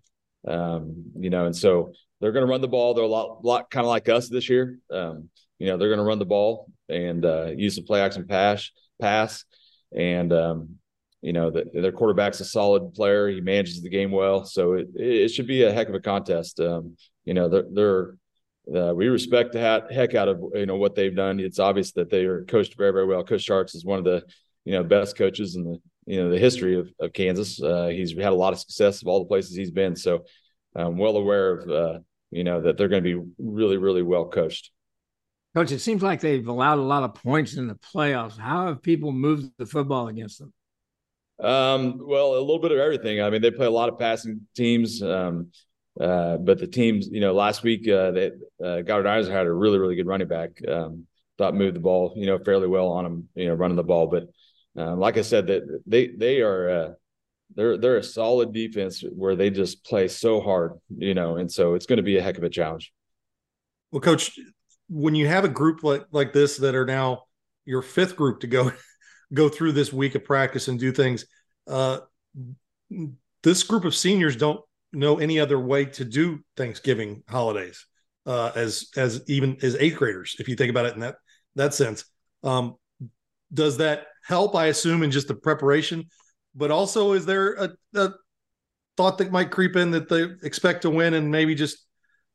[0.46, 2.94] um, you know, and so they're going to run the ball.
[2.94, 4.79] They're a lot, lot kind of like us this year.
[4.90, 8.26] Um, you know, they're going to run the ball and uh, use the play action
[8.26, 9.44] pass, pass,
[9.96, 10.76] and um,
[11.22, 13.29] you know that their quarterback's a solid player.
[13.29, 16.61] He manages the game well, so it it should be a heck of a contest.
[16.61, 18.14] Um, you know, they're, they're
[18.74, 21.40] uh, we respect the heck out of you know what they've done.
[21.40, 23.24] It's obvious that they are coached very very well.
[23.24, 24.22] Coach Sharks is one of the
[24.64, 27.60] you know best coaches in the you know the history of, of Kansas.
[27.60, 29.96] Uh, he's had a lot of success of all the places he's been.
[29.96, 30.24] So
[30.74, 31.98] I'm well aware of uh,
[32.30, 34.70] you know that they're going to be really really well coached.
[35.54, 38.38] Coach, it seems like they've allowed a lot of points in the playoffs.
[38.38, 40.52] How have people moved the football against them?
[41.40, 43.22] Um, well, a little bit of everything.
[43.22, 45.02] I mean, they play a lot of passing teams.
[45.02, 45.50] Um,
[46.00, 48.30] uh, but the teams, you know, last week uh, they
[48.62, 50.50] uh, Goddard Eisenhower had a really, really good running back.
[50.66, 51.06] Um,
[51.38, 54.06] thought moved the ball, you know, fairly well on them, you know, running the ball.
[54.06, 54.28] But
[54.76, 56.92] um, like I said, that they they are uh,
[57.54, 61.74] they're they're a solid defense where they just play so hard, you know, and so
[61.74, 62.92] it's going to be a heck of a challenge.
[63.90, 64.38] Well, coach,
[64.88, 67.24] when you have a group like like this that are now
[67.64, 68.72] your fifth group to go
[69.34, 71.26] go through this week of practice and do things,
[71.66, 72.00] uh,
[73.42, 74.60] this group of seniors don't
[74.92, 77.86] know any other way to do Thanksgiving holidays
[78.26, 80.36] uh, as as even as eighth graders.
[80.38, 81.16] If you think about it in that
[81.54, 82.04] that sense,
[82.42, 82.76] um,
[83.52, 84.54] does that help?
[84.54, 86.04] I assume in just the preparation,
[86.54, 88.14] but also is there a, a
[88.96, 91.78] thought that might creep in that they expect to win and maybe just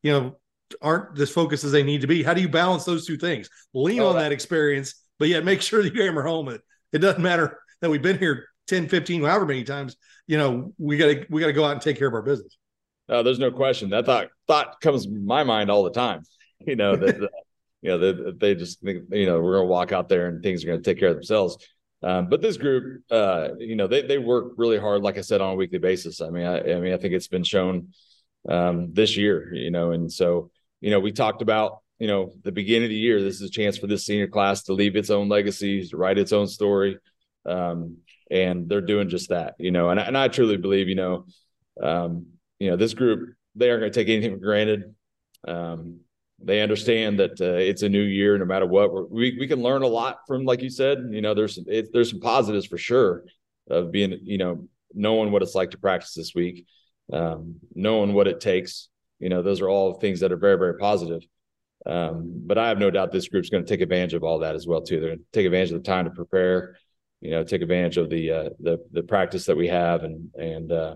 [0.04, 0.38] you know
[0.82, 2.24] aren't as focused as they need to be?
[2.24, 3.50] How do you balance those two things?
[3.74, 6.62] Lean oh, on that, that experience, but yet make sure that you hammer home it.
[6.94, 10.98] It doesn't matter that we've been here 10, 15, however many times, you know, we
[10.98, 12.58] gotta we gotta go out and take care of our business.
[13.10, 13.90] Oh, there's no question.
[13.90, 16.24] That thought thought comes to my mind all the time.
[16.64, 17.16] You know, that
[17.82, 20.64] you know, they, they just think, you know, we're gonna walk out there and things
[20.64, 21.58] are gonna take care of themselves.
[22.04, 25.42] Um, but this group, uh, you know, they they work really hard, like I said,
[25.42, 26.22] on a weekly basis.
[26.22, 27.90] I mean, I, I mean, I think it's been shown
[28.50, 32.52] um, this year, you know, and so you know, we talked about you know the
[32.52, 33.22] beginning of the year.
[33.22, 36.18] This is a chance for this senior class to leave its own legacy, to write
[36.18, 36.98] its own story,
[37.46, 37.98] um,
[38.32, 39.56] and they're doing just that.
[39.60, 41.26] You know, and and I truly believe, you know,
[41.82, 42.26] um,
[42.60, 44.96] you know, this group they aren't going to take anything for granted.
[45.48, 46.00] Um,
[46.44, 49.12] they understand that uh, it's a new year, no matter what.
[49.12, 51.00] we we can learn a lot from, like you said.
[51.12, 53.26] You know, there's it, there's some positives for sure
[53.70, 56.66] of being, you know, knowing what it's like to practice this week,
[57.14, 58.90] um, knowing what it takes
[59.22, 61.22] you know, those are all things that are very, very positive.
[61.86, 64.56] Um, but I have no doubt this group's going to take advantage of all that
[64.56, 65.00] as well too.
[65.00, 66.76] They're going to take advantage of the time to prepare,
[67.22, 70.72] you know, take advantage of the uh, the the practice that we have, and and
[70.72, 70.96] uh,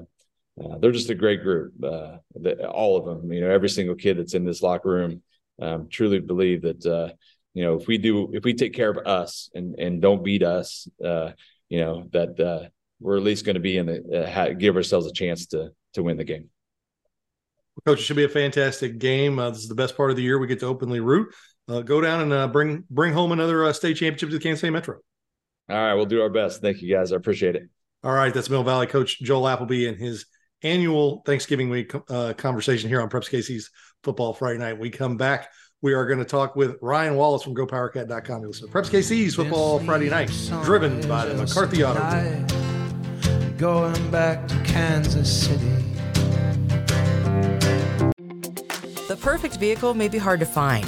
[0.63, 1.73] uh, they're just a great group.
[1.83, 5.21] Uh, the, all of them, you know, every single kid that's in this locker room,
[5.61, 7.13] um, truly believe that uh,
[7.53, 10.43] you know if we do if we take care of us and and don't beat
[10.43, 11.31] us, uh,
[11.69, 15.47] you know that we're at least going to be in the give ourselves a chance
[15.47, 16.49] to to win the game.
[17.85, 19.37] Coach, it should be a fantastic game.
[19.37, 20.39] Uh, this is the best part of the year.
[20.39, 21.33] We get to openly root.
[21.67, 24.61] Uh, go down and uh, bring bring home another uh, state championship to the Kansas
[24.61, 24.97] City Metro.
[25.69, 26.61] All right, we'll do our best.
[26.61, 27.11] Thank you, guys.
[27.11, 27.63] I appreciate it.
[28.03, 30.25] All right, that's Mill Valley coach Joel Appleby and his
[30.63, 33.69] annual Thanksgiving week uh, conversation here on Preps KC's
[34.05, 34.79] Football Friday Night.
[34.79, 35.49] We come back.
[35.81, 38.43] We are going to talk with Ryan Wallace from GoPowerCat.com.
[38.43, 40.31] Listen, Preps KC's Football Friday Night,
[40.63, 41.99] driven by the McCarthy Auto.
[43.57, 45.71] Going back to Kansas City.
[49.07, 50.87] The perfect vehicle may be hard to find,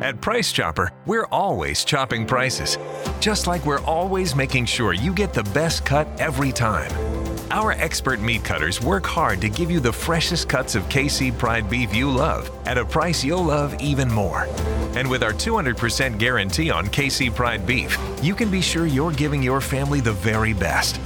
[0.00, 2.78] At Price Chopper, we're always chopping prices,
[3.18, 6.92] just like we're always making sure you get the best cut every time.
[7.50, 11.68] Our expert meat cutters work hard to give you the freshest cuts of KC Pride
[11.68, 14.46] beef you love at a price you'll love even more.
[14.94, 19.42] And with our 200% guarantee on KC Pride beef, you can be sure you're giving
[19.42, 20.98] your family the very best.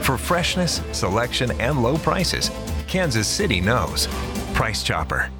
[0.00, 2.50] For freshness, selection, and low prices,
[2.86, 4.06] Kansas City knows.
[4.54, 5.30] Price Chopper.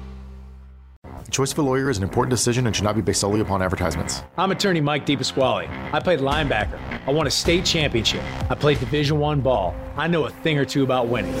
[1.29, 3.39] The choice of a lawyer is an important decision and should not be based solely
[3.39, 4.23] upon advertisements.
[4.35, 5.69] I'm attorney Mike DePasquale.
[5.93, 6.79] I played linebacker.
[7.05, 8.23] I won a state championship.
[8.49, 9.75] I played Division One ball.
[9.95, 11.35] I know a thing or two about winning.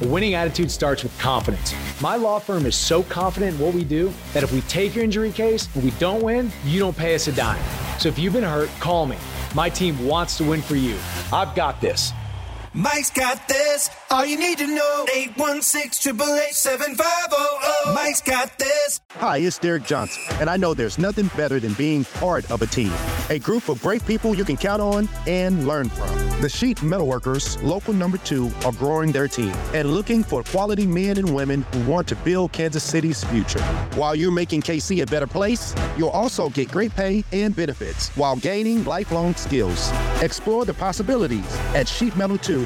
[0.00, 1.74] A winning attitude starts with confidence.
[2.00, 5.04] My law firm is so confident in what we do that if we take your
[5.04, 7.62] injury case and we don't win, you don't pay us a dime.
[7.98, 9.18] So if you've been hurt, call me.
[9.54, 10.96] My team wants to win for you.
[11.34, 12.14] I've got this.
[12.74, 13.90] Mike's got this.
[14.10, 15.06] All you need to know.
[15.14, 16.16] 816
[17.94, 19.00] Mike's got this.
[19.12, 22.66] Hi, it's Derek Johnson, and I know there's nothing better than being part of a
[22.66, 22.92] team.
[23.30, 26.08] A group of great people you can count on and learn from.
[26.40, 31.18] The Sheet Metalworkers, local number two, are growing their team and looking for quality men
[31.18, 33.62] and women who want to build Kansas City's future.
[33.96, 38.36] While you're making KC a better place, you'll also get great pay and benefits while
[38.36, 39.90] gaining lifelong skills.
[40.22, 41.88] Explore the possibilities at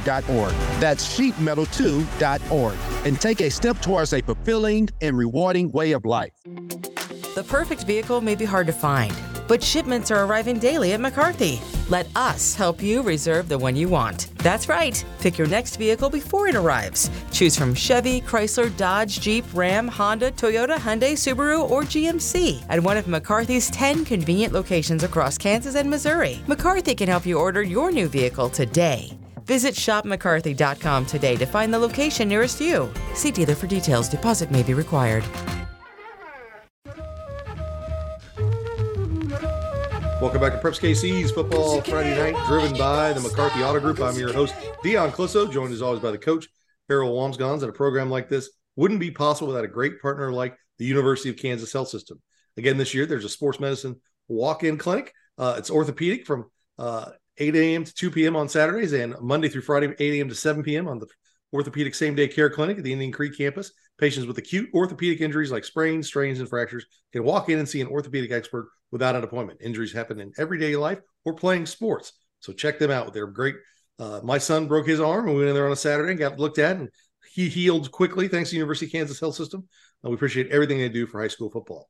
[0.00, 0.52] sheetmetal2.org.
[0.80, 6.32] That's sheetmetal2.org and take a step towards a fulfilling and rewarding way of life.
[7.34, 9.14] The perfect vehicle may be hard to find,
[9.48, 11.60] but shipments are arriving daily at McCarthy.
[11.88, 14.28] Let us help you reserve the one you want.
[14.38, 15.02] That's right.
[15.20, 17.10] Pick your next vehicle before it arrives.
[17.32, 22.96] Choose from Chevy, Chrysler, Dodge, Jeep, Ram, Honda, Toyota, Hyundai, Subaru, or GMC at one
[22.96, 26.38] of McCarthy's 10 convenient locations across Kansas and Missouri.
[26.46, 29.10] McCarthy can help you order your new vehicle today.
[29.44, 32.92] Visit shopmccarthy.com today to find the location nearest you.
[33.14, 34.08] See dealer for details.
[34.08, 35.24] Deposit may be required.
[40.22, 44.00] Welcome back to Preps KC's Football Friday Night, driven by the McCarthy Auto Group.
[44.00, 46.46] I'm your host, Dion Clisso, joined as always by the coach,
[46.88, 47.62] Harold Wamsgons.
[47.62, 51.28] And a program like this wouldn't be possible without a great partner like the University
[51.28, 52.20] of Kansas Health System.
[52.56, 55.12] Again, this year, there's a sports medicine walk in clinic.
[55.36, 57.84] Uh, it's orthopedic from uh, 8 a.m.
[57.84, 58.36] to 2 p.m.
[58.36, 60.28] on Saturdays and Monday through Friday, 8 a.m.
[60.28, 60.88] to 7 p.m.
[60.88, 61.06] on the
[61.52, 63.72] orthopedic same day care clinic at the Indian Creek campus.
[63.98, 67.80] Patients with acute orthopedic injuries like sprains, strains, and fractures can walk in and see
[67.80, 69.60] an orthopedic expert without an appointment.
[69.62, 72.12] Injuries happen in everyday life or playing sports.
[72.40, 73.12] So check them out.
[73.12, 73.56] They're great.
[73.98, 76.18] Uh, my son broke his arm and we went in there on a Saturday and
[76.18, 76.88] got looked at and
[77.32, 79.68] he healed quickly thanks to University of Kansas Health System.
[80.04, 81.88] Uh, we appreciate everything they do for high school football.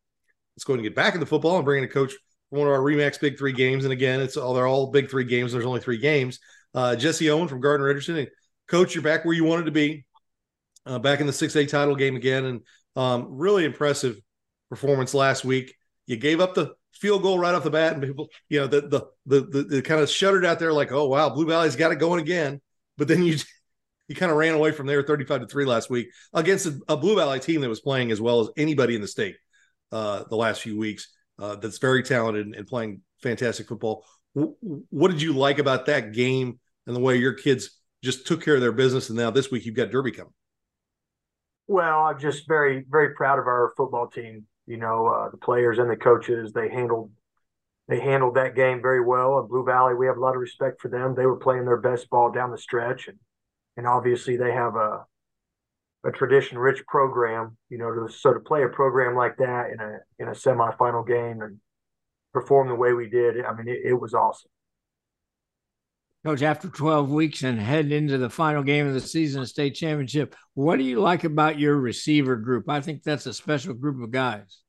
[0.56, 2.12] Let's go and get back into football and bring in a coach
[2.52, 3.84] one of our Remax Big Three games.
[3.84, 5.52] And again, it's all they're all Big Three games.
[5.52, 6.38] There's only three games.
[6.74, 8.26] Uh, Jesse Owen from Gardner Richardson.
[8.68, 10.04] Coach, you're back where you wanted to be.
[10.84, 12.60] Uh, back in the 6A title game again, and
[12.96, 14.20] um, really impressive
[14.68, 15.74] performance last week.
[16.06, 18.80] You gave up the field goal right off the bat, and people, you know, the
[18.82, 21.92] the the the, the kind of shuddered out there like, oh wow, Blue Valley's got
[21.92, 22.60] it going again.
[22.98, 23.38] But then you
[24.08, 26.96] you kind of ran away from there, thirty-five to three last week against a, a,
[26.96, 29.36] Blue Valley team that was playing as well as anybody in the state
[29.92, 31.08] uh, the last few weeks.
[31.42, 34.04] Uh, that's very talented and, playing fantastic football.
[34.36, 34.54] W-
[34.90, 38.54] what did you like about that game and the way your kids just took care
[38.54, 39.08] of their business?
[39.08, 40.32] And now this week you've got Derby coming.
[41.66, 44.46] Well, I'm just very, very proud of our football team.
[44.66, 46.52] You know, uh, the players and the coaches.
[46.52, 47.10] They handled
[47.88, 49.40] they handled that game very well.
[49.40, 51.16] And Blue Valley, we have a lot of respect for them.
[51.16, 53.18] They were playing their best ball down the stretch, and
[53.76, 55.06] and obviously they have a
[56.04, 57.56] a tradition rich program.
[57.68, 61.06] You know, to so to play a program like that in a in a semifinal
[61.06, 61.58] game and
[62.32, 64.50] perform the way we did, I mean, it, it was awesome.
[66.24, 70.36] Coach, after 12 weeks and heading into the final game of the season, state championship,
[70.54, 72.68] what do you like about your receiver group?
[72.68, 74.60] I think that's a special group of guys.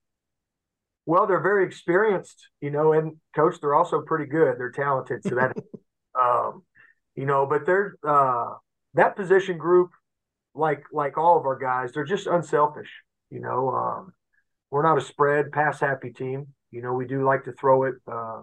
[1.06, 4.58] Well, they're very experienced, you know, and coach, they're also pretty good.
[4.58, 5.24] They're talented.
[5.24, 5.56] So that,
[6.20, 6.64] um,
[7.16, 8.54] you know, but they're, uh,
[8.96, 9.92] that position group,
[10.56, 12.90] like, like all of our guys, they're just unselfish,
[13.30, 14.14] you know, um,
[14.72, 16.48] we're not a spread pass happy team.
[16.72, 18.42] You know, we do like to throw it, uh,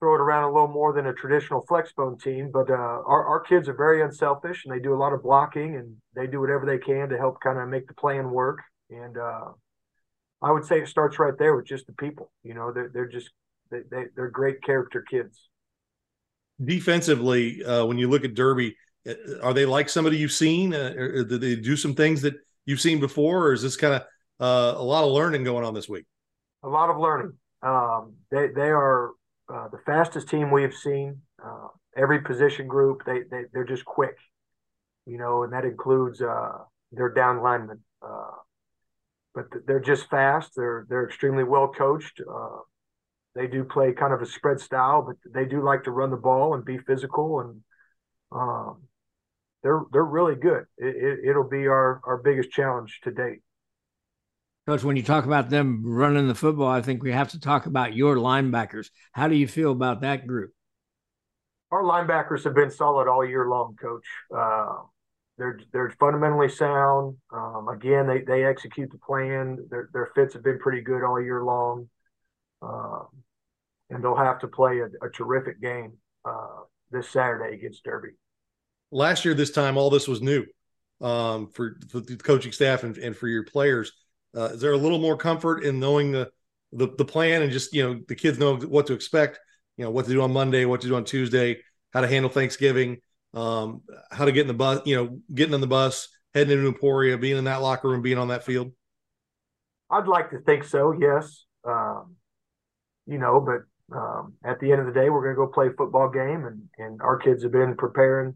[0.00, 2.50] throw it around a little more than a traditional flexbone team.
[2.52, 5.76] But uh, our, our kids are very unselfish and they do a lot of blocking
[5.76, 8.60] and they do whatever they can to help kind of make the plan work.
[8.88, 9.48] And uh,
[10.40, 12.32] I would say it starts right there with just the people.
[12.42, 13.30] You know, they're, they're just,
[13.70, 15.48] they, they, they're great character kids.
[16.64, 18.76] Defensively, uh, when you look at Derby,
[19.42, 20.74] are they like somebody you've seen?
[20.74, 22.34] Uh, or do they do some things that
[22.66, 23.46] you've seen before?
[23.46, 24.02] Or is this kind of
[24.40, 26.04] uh, a lot of learning going on this week?
[26.62, 27.32] A lot of learning.
[27.62, 29.10] Um, they, they are
[29.52, 31.20] uh, the fastest team we have seen.
[31.42, 34.16] Uh, every position group, they, they they're just quick,
[35.06, 36.58] you know, and that includes uh,
[36.92, 37.80] their down linemen.
[38.02, 38.30] Uh,
[39.34, 40.52] but they're just fast.
[40.56, 42.20] They're they're extremely well coached.
[42.20, 42.58] Uh,
[43.34, 46.16] they do play kind of a spread style, but they do like to run the
[46.16, 47.60] ball and be physical, and
[48.32, 48.82] um,
[49.62, 50.64] they're they're really good.
[50.76, 53.40] It, it, it'll be our our biggest challenge to date.
[54.66, 57.66] Coach, when you talk about them running the football, I think we have to talk
[57.66, 58.90] about your linebackers.
[59.12, 60.52] How do you feel about that group?
[61.70, 64.06] Our linebackers have been solid all year long, Coach.
[64.34, 64.76] Uh,
[65.38, 67.16] they're they're fundamentally sound.
[67.32, 69.66] Um, again, they they execute the plan.
[69.70, 71.88] Their their fits have been pretty good all year long,
[72.60, 73.04] uh,
[73.90, 75.92] and they'll have to play a, a terrific game
[76.24, 78.10] uh, this Saturday against Derby.
[78.90, 80.46] Last year, this time, all this was new
[81.00, 83.92] um, for, for the coaching staff and, and for your players
[84.36, 86.30] uh, is there a little more comfort in knowing the,
[86.72, 89.38] the the plan and just you know the kids know what to expect,
[89.76, 91.58] you know what to do on Monday, what to do on Tuesday,
[91.92, 92.98] how to handle Thanksgiving,
[93.34, 96.68] um, how to get in the bus, you know, getting on the bus, heading into
[96.68, 98.72] Emporia, being in that locker room, being on that field?
[99.90, 101.46] I'd like to think so, yes.
[101.66, 102.16] Um,
[103.06, 105.68] you know, but Um, at the end of the day, we're going to go play
[105.68, 108.34] a football game, and and our kids have been preparing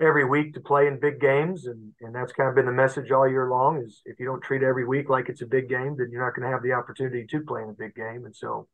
[0.00, 3.10] every week to play in big games, and and that's kind of been the message
[3.10, 3.82] all year long.
[3.84, 6.34] Is if you don't treat every week like it's a big game, then you're not
[6.34, 8.68] going to have the opportunity to play in a big game, and so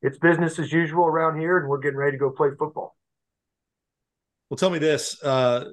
[0.00, 2.96] it's business as usual around here, and we're getting ready to go play football.
[4.48, 5.66] Well, tell me this: uh,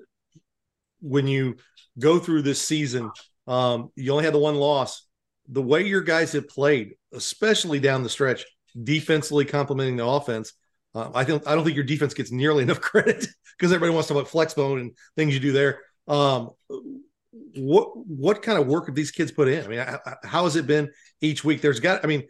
[1.02, 1.56] when you
[1.98, 3.10] go through this season,
[3.48, 5.08] um, you only had the one loss.
[5.48, 8.46] The way your guys have played, especially down the stretch,
[8.82, 10.54] defensively complementing the offense,
[10.94, 14.08] uh, I don't I don't think your defense gets nearly enough credit because everybody wants
[14.08, 15.80] to talk about flex bone and things you do there.
[16.08, 16.52] Um,
[17.56, 19.64] what what kind of work have these kids put in?
[19.64, 19.86] I mean,
[20.24, 20.92] how has it been
[21.22, 21.62] each week?
[21.62, 22.24] There's got I mean,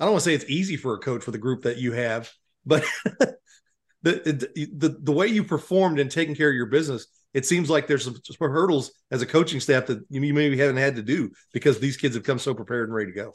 [0.00, 1.92] I don't want to say it's easy for a coach for the group that you
[1.92, 2.30] have,
[2.66, 2.84] but
[4.02, 7.86] the, the the way you performed and taking care of your business, it seems like
[7.86, 11.30] there's some, some hurdles as a coaching staff that you maybe haven't had to do
[11.52, 13.32] because these kids have come so prepared and ready to go.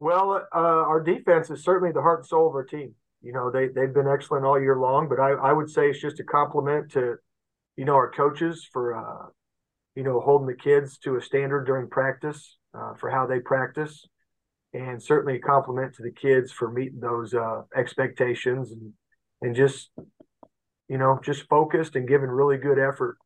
[0.00, 2.94] Well, uh, our defense is certainly the heart and soul of our team.
[3.22, 6.00] You know, they they've been excellent all year long, but I, I would say it's
[6.00, 7.16] just a compliment to,
[7.76, 9.26] you know, our coaches for, uh,
[9.94, 14.06] you know, holding the kids to a standard during practice uh, for how they practice,
[14.72, 18.94] and certainly a compliment to the kids for meeting those uh, expectations and
[19.42, 19.90] and just,
[20.88, 23.18] you know, just focused and giving really good effort,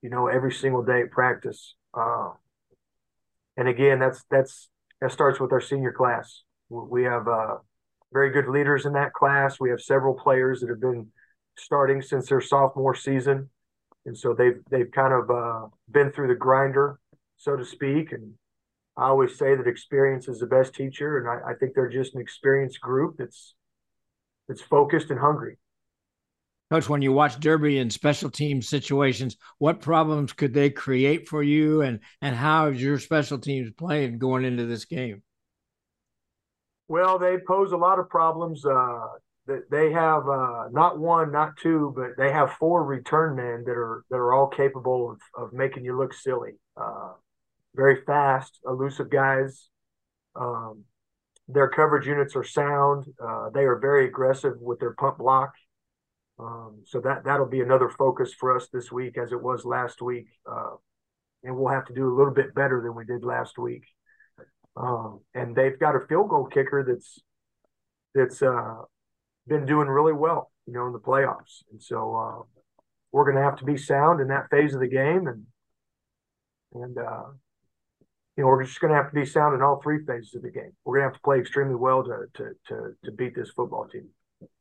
[0.00, 1.74] you know, every single day at practice.
[1.92, 2.30] Uh,
[3.56, 4.68] and again, that's that's
[5.00, 6.42] that starts with our senior class.
[6.68, 7.56] We have uh,
[8.12, 9.58] very good leaders in that class.
[9.58, 11.08] We have several players that have been
[11.58, 13.50] starting since their sophomore season,
[14.06, 17.00] and so they've they've kind of uh, been through the grinder,
[17.36, 18.12] so to speak.
[18.12, 18.34] And
[18.96, 22.14] I always say that experience is the best teacher, and I, I think they're just
[22.14, 23.54] an experienced group that's
[24.48, 25.56] that's focused and hungry.
[26.70, 31.42] Coach, when you watch Derby in special team situations, what problems could they create for
[31.42, 35.22] you, and and how is your special teams playing going into this game?
[36.86, 38.64] Well, they pose a lot of problems.
[38.64, 39.00] Uh,
[39.70, 44.04] they have uh, not one, not two, but they have four return men that are
[44.10, 46.52] that are all capable of, of making you look silly.
[46.76, 47.14] Uh,
[47.74, 49.68] very fast, elusive guys.
[50.36, 50.84] Um,
[51.48, 53.06] their coverage units are sound.
[53.20, 55.52] Uh, they are very aggressive with their pump block.
[56.40, 60.00] Um, so that that'll be another focus for us this week, as it was last
[60.00, 60.76] week, uh,
[61.44, 63.84] and we'll have to do a little bit better than we did last week.
[64.76, 67.20] Um, and they've got a field goal kicker that's
[68.14, 68.76] that's uh,
[69.46, 71.62] been doing really well, you know, in the playoffs.
[71.70, 72.60] And so uh,
[73.12, 75.46] we're going to have to be sound in that phase of the game, and
[76.72, 77.24] and uh,
[78.36, 80.42] you know we're just going to have to be sound in all three phases of
[80.42, 80.72] the game.
[80.84, 83.86] We're going to have to play extremely well to to to, to beat this football
[83.86, 84.08] team.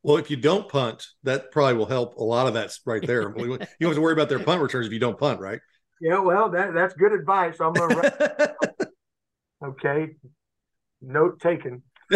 [0.03, 3.33] Well, if you don't punt, that probably will help a lot of that right there.
[3.37, 5.59] you don't have to worry about their punt returns if you don't punt, right?
[6.01, 7.59] Yeah, well, that that's good advice.
[7.59, 8.55] I'm gonna.
[9.65, 10.15] okay,
[11.01, 11.83] note taken.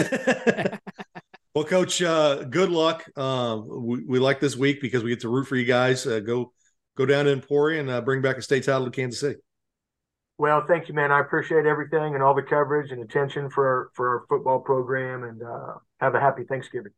[1.53, 3.03] well, Coach, uh, good luck.
[3.15, 6.07] Uh, we, we, like this week because we get to root for you guys.
[6.07, 6.53] Uh, go
[6.95, 9.39] go down to Emporia and uh, bring back a state title to Kansas City.
[10.37, 11.11] Well, thank you, man.
[11.11, 15.23] I appreciate everything and all the coverage and attention for our, for our football program,
[15.23, 16.91] and uh, have a happy Thanksgiving.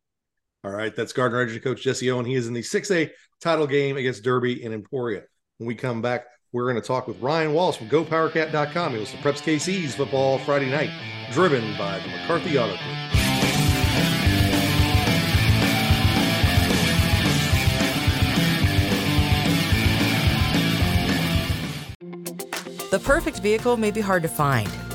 [0.66, 2.26] All right, that's Gardner Edgerton coach Jesse Owen.
[2.26, 5.22] He is in the 6A title game against Derby in Emporia.
[5.60, 8.96] When we come back, we're going to talk with Ryan Wallace from GoPowerCat.com.
[8.96, 10.90] It was the Preps KC's football Friday night,
[11.32, 12.82] driven by the McCarthy Auto Group.
[22.90, 24.68] The perfect vehicle may be hard to find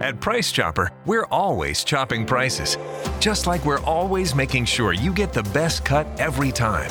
[0.00, 2.76] At Price Chopper, we're always chopping prices,
[3.18, 6.90] just like we're always making sure you get the best cut every time.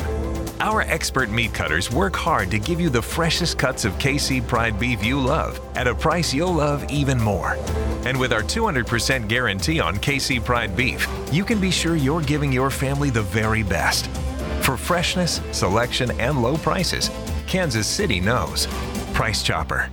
[0.60, 4.76] Our expert meat cutters work hard to give you the freshest cuts of KC Pride
[4.80, 7.56] beef you love at a price you'll love even more.
[8.04, 12.52] And with our 200% guarantee on KC Pride beef, you can be sure you're giving
[12.52, 14.08] your family the very best.
[14.62, 17.12] For freshness, selection, and low prices,
[17.46, 18.66] Kansas City knows.
[19.14, 19.90] Price Chopper.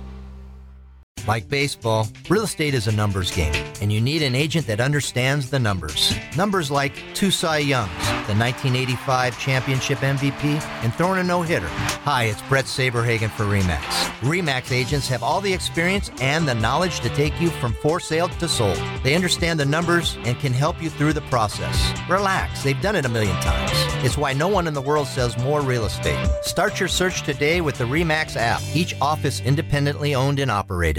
[1.26, 5.48] Like baseball, real estate is a numbers game, and you need an agent that understands
[5.48, 6.14] the numbers.
[6.36, 7.96] Numbers like two Cy Youngs,
[8.26, 11.68] the 1985 championship MVP, and throwing a no hitter.
[12.04, 13.80] Hi, it's Bret Saberhagen for REMAX.
[14.20, 18.28] REMAX agents have all the experience and the knowledge to take you from for sale
[18.28, 18.78] to sold.
[19.02, 21.90] They understand the numbers and can help you through the process.
[22.08, 23.72] Relax, they've done it a million times.
[24.04, 26.28] It's why no one in the world sells more real estate.
[26.42, 30.98] Start your search today with the REMAX app, each office independently owned and operated.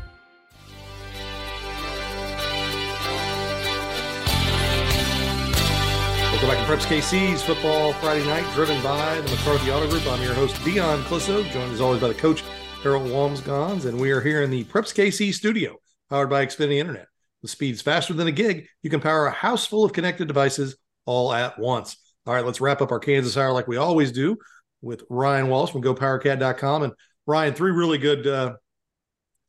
[6.71, 10.07] Preps KC's Football Friday Night, driven by the McCarthy Auto Group.
[10.07, 12.45] I'm your host, Dion Clisso, joined as always by the coach,
[12.81, 15.75] Harold Walmsgons, and we are here in the Preps KC studio,
[16.09, 17.09] powered by Xfinity Internet.
[17.41, 20.77] With speeds faster than a gig, you can power a house full of connected devices
[21.05, 21.97] all at once.
[22.25, 24.37] All right, let's wrap up our Kansas Hour like we always do
[24.81, 26.83] with Ryan Wallace from GoPowerCat.com.
[26.83, 26.93] And
[27.27, 28.53] Ryan, three really good uh,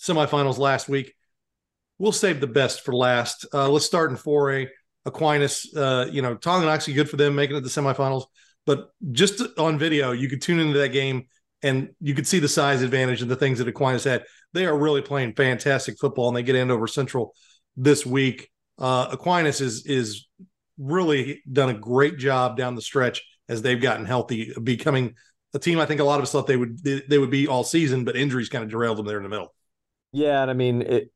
[0.01, 1.15] semifinals last week.
[2.01, 3.47] We'll save the best for last.
[3.55, 4.67] Uh, let's start in 4A.
[5.05, 8.25] Aquinas, uh, you know, Tonganoxie, good for them making it to the semifinals.
[8.67, 11.27] But just on video, you could tune into that game
[11.63, 14.25] and you could see the size advantage and the things that Aquinas had.
[14.53, 17.35] They are really playing fantastic football, and they get Andover Central
[17.77, 18.51] this week.
[18.79, 20.27] Uh, Aquinas is is
[20.79, 25.15] really done a great job down the stretch as they've gotten healthy, becoming
[25.55, 25.79] a team.
[25.79, 28.05] I think a lot of us thought they would they, they would be all season,
[28.05, 29.55] but injuries kind of derailed them there in the middle.
[30.13, 31.13] Yeah, and I mean it.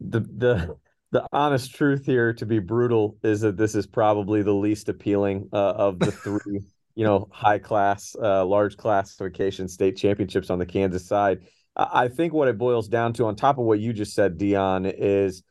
[0.00, 0.76] The the
[1.12, 5.48] the honest truth here, to be brutal, is that this is probably the least appealing
[5.52, 6.60] uh, of the three,
[6.94, 11.40] you know, high class, uh, large classification state championships on the Kansas side.
[11.74, 14.84] I think what it boils down to, on top of what you just said, Dion,
[14.84, 15.42] is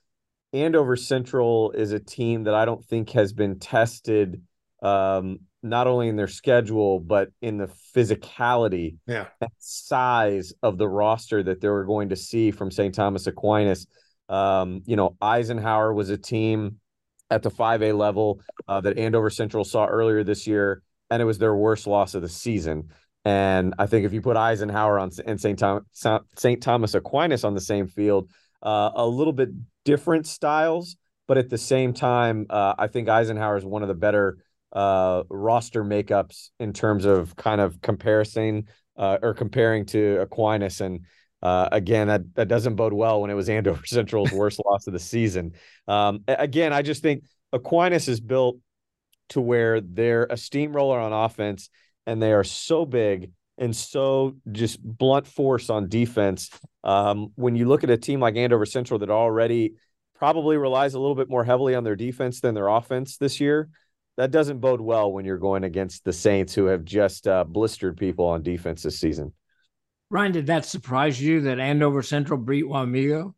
[0.53, 4.41] Andover Central is a team that I don't think has been tested
[4.83, 9.27] um, not only in their schedule but in the physicality yeah.
[9.59, 12.93] size of the roster that they were going to see from St.
[12.93, 13.87] Thomas Aquinas.
[14.31, 16.79] Um, you know, Eisenhower was a team
[17.29, 21.37] at the 5A level uh, that Andover Central saw earlier this year, and it was
[21.37, 22.89] their worst loss of the season.
[23.25, 25.59] And I think if you put Eisenhower on and St.
[25.59, 26.61] Tom, St.
[26.61, 28.29] Thomas Aquinas on the same field,
[28.63, 29.49] uh, a little bit
[29.85, 30.95] different styles,
[31.27, 34.37] but at the same time, uh, I think Eisenhower is one of the better
[34.73, 38.67] uh, roster makeups in terms of kind of comparison
[38.97, 41.01] uh, or comparing to Aquinas and
[41.41, 44.93] uh, again, that, that doesn't bode well when it was Andover Central's worst loss of
[44.93, 45.53] the season.
[45.87, 48.57] Um, again, I just think Aquinas is built
[49.29, 51.69] to where they're a steamroller on offense
[52.05, 56.49] and they are so big and so just blunt force on defense.
[56.83, 59.75] Um, when you look at a team like Andover Central that already
[60.15, 63.69] probably relies a little bit more heavily on their defense than their offense this year,
[64.17, 67.97] that doesn't bode well when you're going against the Saints who have just uh, blistered
[67.97, 69.33] people on defense this season.
[70.11, 73.33] Ryan, did that surprise you that Andover Central beat Wamego?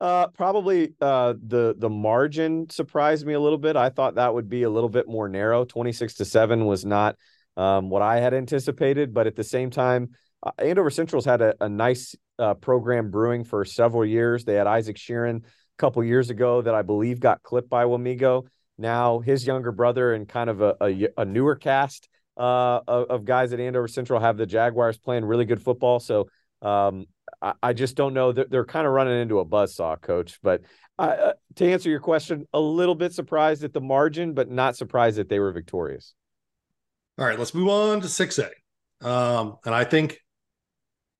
[0.00, 3.74] Uh, probably uh, the the margin surprised me a little bit.
[3.74, 5.64] I thought that would be a little bit more narrow.
[5.64, 7.16] Twenty six to seven was not
[7.56, 10.10] um, what I had anticipated, but at the same time,
[10.44, 14.44] uh, Andover Central's had a, a nice uh, program brewing for several years.
[14.44, 15.42] They had Isaac Sheeran a
[15.76, 18.46] couple years ago that I believe got clipped by Wamego.
[18.78, 22.08] Now his younger brother and kind of a, a, a newer cast
[22.40, 26.00] uh, of, of, guys at Andover Central have the Jaguars playing really good football.
[26.00, 26.28] So
[26.62, 27.04] um,
[27.42, 28.32] I, I, just don't know.
[28.32, 30.38] They're, they're, kind of running into a buzzsaw, coach.
[30.42, 30.62] But
[30.98, 35.18] uh, to answer your question, a little bit surprised at the margin, but not surprised
[35.18, 36.14] that they were victorious.
[37.18, 38.48] All right, let's move on to 6A.
[39.06, 40.18] Um, and I think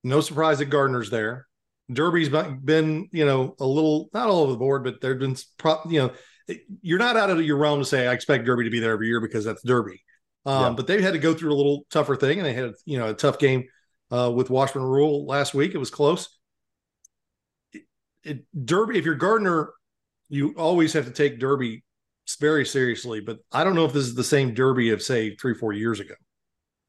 [0.03, 1.47] no surprise that Gardner's there.
[1.93, 5.37] Derby's been, you know, a little not all over the board, but there've been,
[5.87, 6.13] you know,
[6.81, 9.09] you're not out of your realm to say I expect Derby to be there every
[9.09, 10.01] year because that's Derby.
[10.47, 10.71] Um, yeah.
[10.71, 13.11] But they've had to go through a little tougher thing, and they had, you know,
[13.11, 13.65] a tough game
[14.11, 15.75] uh, with Washburn Rural last week.
[15.75, 16.39] It was close.
[17.73, 17.83] It,
[18.25, 19.73] it, Derby, if you're Gardner,
[20.29, 21.85] you always have to take Derby
[22.41, 23.21] very seriously.
[23.21, 26.01] But I don't know if this is the same Derby of say three, four years
[26.01, 26.15] ago.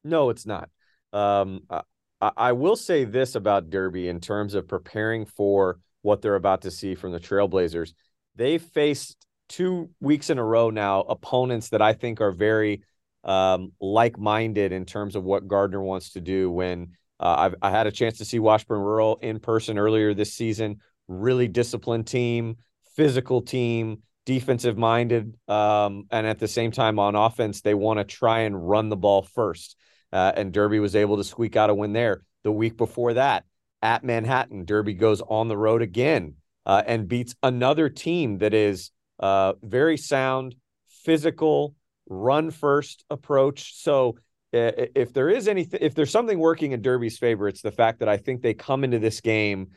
[0.04, 0.68] No, it's not.
[1.12, 1.82] Um, I,
[2.20, 6.70] I will say this about Derby in terms of preparing for what they're about to
[6.70, 7.92] see from the Trailblazers.
[8.36, 12.82] They faced two weeks in a row now opponents that I think are very
[13.24, 16.50] um, like-minded in terms of what Gardner wants to do.
[16.50, 20.78] When uh, I had a chance to see Washburn Rural in person earlier this season,
[21.08, 22.56] really disciplined team,
[22.96, 28.04] physical team, defensive minded, um, and at the same time on offense they want to
[28.04, 29.76] try and run the ball first.
[30.12, 32.22] Uh, and Derby was able to squeak out a win there.
[32.44, 33.44] The week before that,
[33.80, 36.34] at Manhattan, Derby goes on the road again
[36.66, 40.54] uh, and beats another team that is uh, very sound,
[40.88, 41.74] physical,
[42.08, 43.74] run first approach.
[43.76, 44.16] So
[44.52, 48.08] if there is anything, if there's something working in Derby's favor, it's the fact that
[48.08, 49.68] I think they come into this game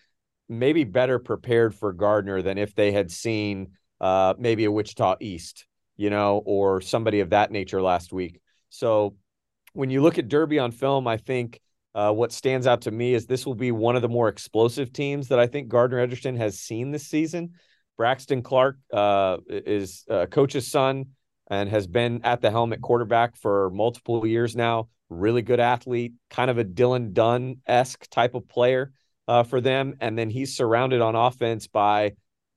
[0.49, 3.71] maybe better prepared for Gardner than if they had seen
[4.01, 5.65] uh, maybe a Wichita East,
[5.95, 8.41] you know, or somebody of that nature last week.
[8.69, 9.15] So
[9.73, 11.59] when you look at Derby on film, I think
[11.95, 14.91] uh, what stands out to me is this will be one of the more explosive
[14.91, 17.53] teams that I think Gardner Edgerton has seen this season.
[17.97, 21.05] Braxton Clark uh, is uh, coach's son
[21.47, 24.89] and has been at the helmet quarterback for multiple years now.
[25.09, 28.91] Really good athlete, kind of a Dylan Dunn esque type of player
[29.27, 29.95] uh, for them.
[30.01, 32.13] And then he's surrounded on offense by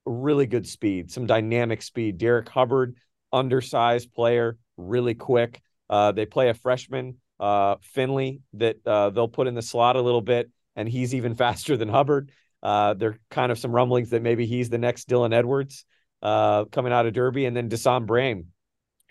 [0.07, 2.19] really good speed, some dynamic speed.
[2.19, 2.97] Derek Hubbard,
[3.33, 5.61] undersized player, really quick.
[5.91, 10.03] Uh, they play a freshman, uh, Finley, that uh, they'll put in the slot a
[10.03, 12.31] little bit, and he's even faster than Hubbard.
[12.63, 15.85] Uh, there are kind of some rumblings that maybe he's the next Dylan Edwards
[16.23, 18.47] uh, coming out of Derby, and then Desan Brame,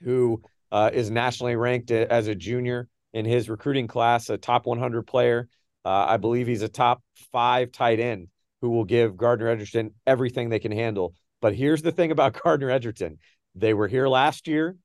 [0.04, 0.42] who
[0.72, 5.48] uh, is nationally ranked as a junior in his recruiting class, a top 100 player.
[5.86, 8.28] I believe he's a top five tight end
[8.62, 11.14] who will give Gardner Edgerton everything they can handle.
[11.42, 13.20] But here's the thing about Gardner Edgerton:
[13.56, 14.76] they were here last year.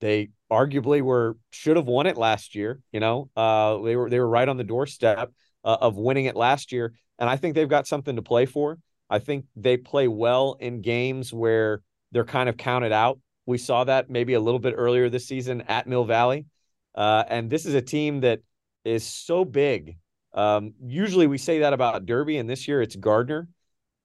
[0.00, 2.80] They arguably were should have won it last year.
[2.92, 5.32] You know, uh, they were they were right on the doorstep
[5.64, 8.78] uh, of winning it last year, and I think they've got something to play for.
[9.08, 13.20] I think they play well in games where they're kind of counted out.
[13.46, 16.46] We saw that maybe a little bit earlier this season at Mill Valley,
[16.94, 18.40] uh, and this is a team that
[18.84, 19.96] is so big.
[20.34, 23.48] Um, usually we say that about Derby, and this year it's Gardner.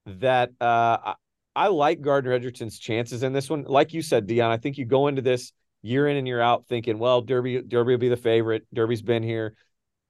[0.05, 1.13] That uh, I,
[1.55, 3.63] I like Gardner Edgerton's chances in this one.
[3.63, 6.67] Like you said, Dion, I think you go into this year in and year out
[6.67, 8.65] thinking, well, Derby, Derby will be the favorite.
[8.73, 9.55] Derby's been here.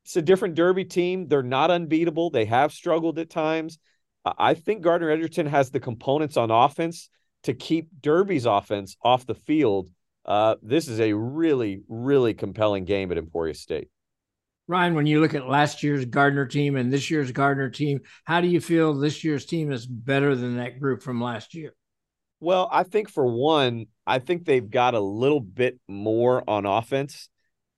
[0.05, 1.27] It's a different Derby team.
[1.27, 2.29] They're not unbeatable.
[2.29, 3.79] They have struggled at times.
[4.25, 7.09] I think Gardner Edgerton has the components on offense
[7.43, 9.89] to keep Derby's offense off the field.
[10.25, 13.89] Uh, this is a really, really compelling game at Emporia State.
[14.67, 18.39] Ryan, when you look at last year's Gardner team and this year's Gardner team, how
[18.39, 21.73] do you feel this year's team is better than that group from last year?
[22.39, 27.29] Well, I think for one, I think they've got a little bit more on offense.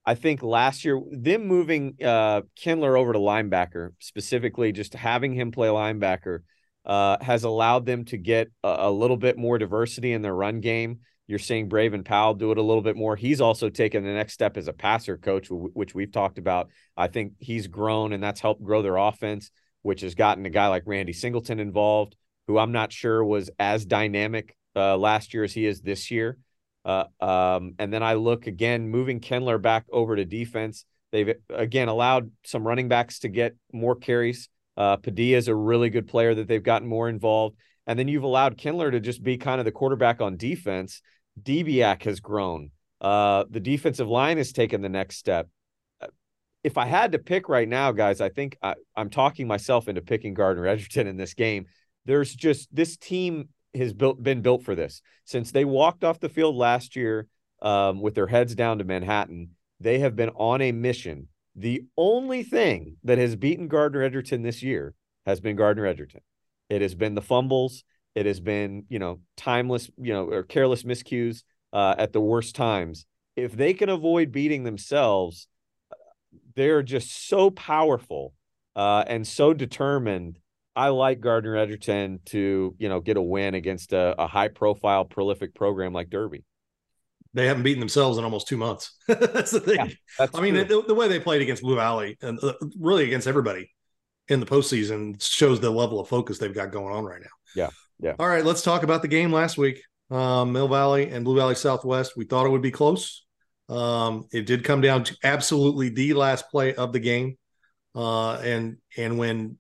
[0.06, 5.52] I think last year, them moving uh, Kindler over to linebacker, specifically just having him
[5.52, 6.40] play linebacker,
[6.86, 10.60] uh, has allowed them to get a, a, little bit more diversity in their run
[10.60, 11.00] game.
[11.28, 13.16] You're seeing Braven Powell do it a little bit more.
[13.16, 16.70] He's also taken the next step as a passer coach, which we've talked about.
[16.98, 19.50] I think he's grown, and that's helped grow their offense,
[19.82, 22.18] which has gotten a guy like Randy Singleton involved
[22.48, 26.38] who I'm not sure was as dynamic uh, last year as he is this year.
[26.86, 30.86] Uh, um, and then I look again, moving Kindler back over to defense.
[31.12, 34.50] They've again allowed some running backs to get more carries.
[34.76, 37.58] Uh, Padilla is a really good player that they've gotten more involved.
[37.86, 41.02] And then you've allowed Kindler to just be kind of the quarterback on defense.
[41.42, 42.72] Debiak has grown.
[43.02, 45.50] Uh, the defensive line has taken the next step.
[46.02, 46.08] Uh,
[46.64, 50.02] if I had to pick right now, guys, I think I, I'm talking myself into
[50.02, 51.66] picking Gardner Edgerton in this game
[52.06, 56.30] there's just this team has built been built for this since they walked off the
[56.30, 57.28] field last year
[57.62, 59.52] um, with their heads down to Manhattan.
[59.80, 61.28] They have been on a mission.
[61.56, 64.96] The only thing that has beaten Gardner Edgerton this year
[65.26, 66.22] has been Gardner Edgerton.
[66.70, 67.84] It has been the fumbles.
[68.16, 72.56] It has been you know timeless you know or careless miscues uh, at the worst
[72.56, 73.06] times.
[73.36, 75.48] If they can avoid beating themselves,
[76.56, 78.34] they're just so powerful
[78.76, 80.40] uh, and so determined
[80.76, 85.06] I like Gardner Edgerton to, you know, get a win against a, a high profile,
[85.06, 86.44] prolific program like Derby.
[87.34, 88.98] They haven't beaten themselves in almost two months.
[89.08, 89.76] that's the thing.
[89.76, 89.88] Yeah,
[90.20, 93.28] that's I mean, the, the, way they played against Blue Valley and uh, really against
[93.28, 93.72] everybody
[94.28, 97.28] in the postseason shows the level of focus they've got going on right now.
[97.56, 97.70] Yeah.
[98.00, 98.16] Yeah.
[98.20, 98.46] All right.
[98.46, 99.82] Let's talk about the game last week.
[100.12, 102.16] Um, Mill Valley and Blue Valley Southwest.
[102.16, 103.26] We thought it would be close.
[103.70, 107.38] Um, it did come down to absolutely the last play of the game.
[107.96, 109.58] Uh, and and when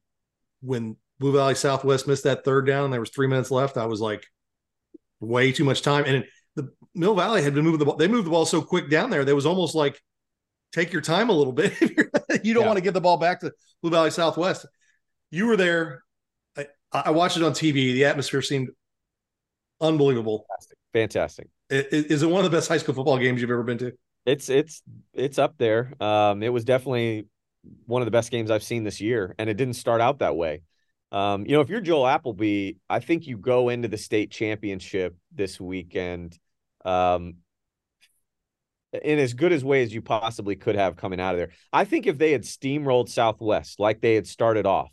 [0.61, 3.85] when Blue Valley Southwest missed that third down and there was three minutes left, I
[3.85, 4.25] was like,
[5.19, 6.03] way too much time.
[6.05, 6.27] And the
[6.95, 7.95] Mill Valley had been moving the ball.
[7.95, 9.25] They moved the ball so quick down there.
[9.25, 9.99] There was almost like
[10.71, 11.73] take your time a little bit.
[12.43, 12.67] you don't yeah.
[12.67, 14.65] want to get the ball back to Blue Valley Southwest.
[15.31, 16.03] You were there.
[16.57, 17.93] I, I, watched it on TV.
[17.93, 18.69] The atmosphere seemed
[19.81, 20.45] unbelievable.
[20.93, 21.47] Fantastic.
[21.69, 23.93] Is, is it one of the best high school football games you've ever been to?
[24.25, 24.83] It's it's
[25.13, 25.93] it's up there.
[25.99, 27.25] Um, it was definitely
[27.85, 30.35] one of the best games I've seen this year, and it didn't start out that
[30.35, 30.61] way.
[31.11, 35.15] Um, you know, if you're Joel Appleby, I think you go into the state championship
[35.31, 36.39] this weekend
[36.85, 37.35] um,
[39.01, 41.51] in as good as way as you possibly could have coming out of there.
[41.71, 44.91] I think if they had steamrolled Southwest like they had started off,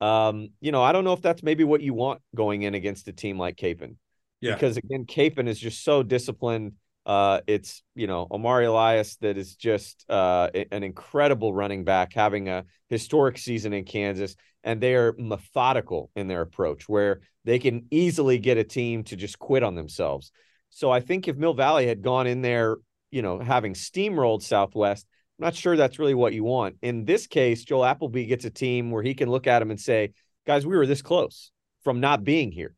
[0.00, 3.08] um, you know, I don't know if that's maybe what you want going in against
[3.08, 3.96] a team like Kapaun.
[4.40, 4.54] Yeah.
[4.54, 6.72] Because again, Kapaun is just so disciplined.
[7.04, 12.48] Uh, it's you know Omari Elias that is just uh, an incredible running back, having
[12.48, 17.86] a historic season in Kansas, and they are methodical in their approach, where they can
[17.90, 20.30] easily get a team to just quit on themselves.
[20.70, 22.76] So I think if Mill Valley had gone in there,
[23.10, 25.06] you know, having steamrolled Southwest,
[25.38, 26.76] I'm not sure that's really what you want.
[26.82, 29.80] In this case, Joel Appleby gets a team where he can look at them and
[29.80, 30.12] say,
[30.46, 31.50] "Guys, we were this close
[31.84, 32.74] from not being here."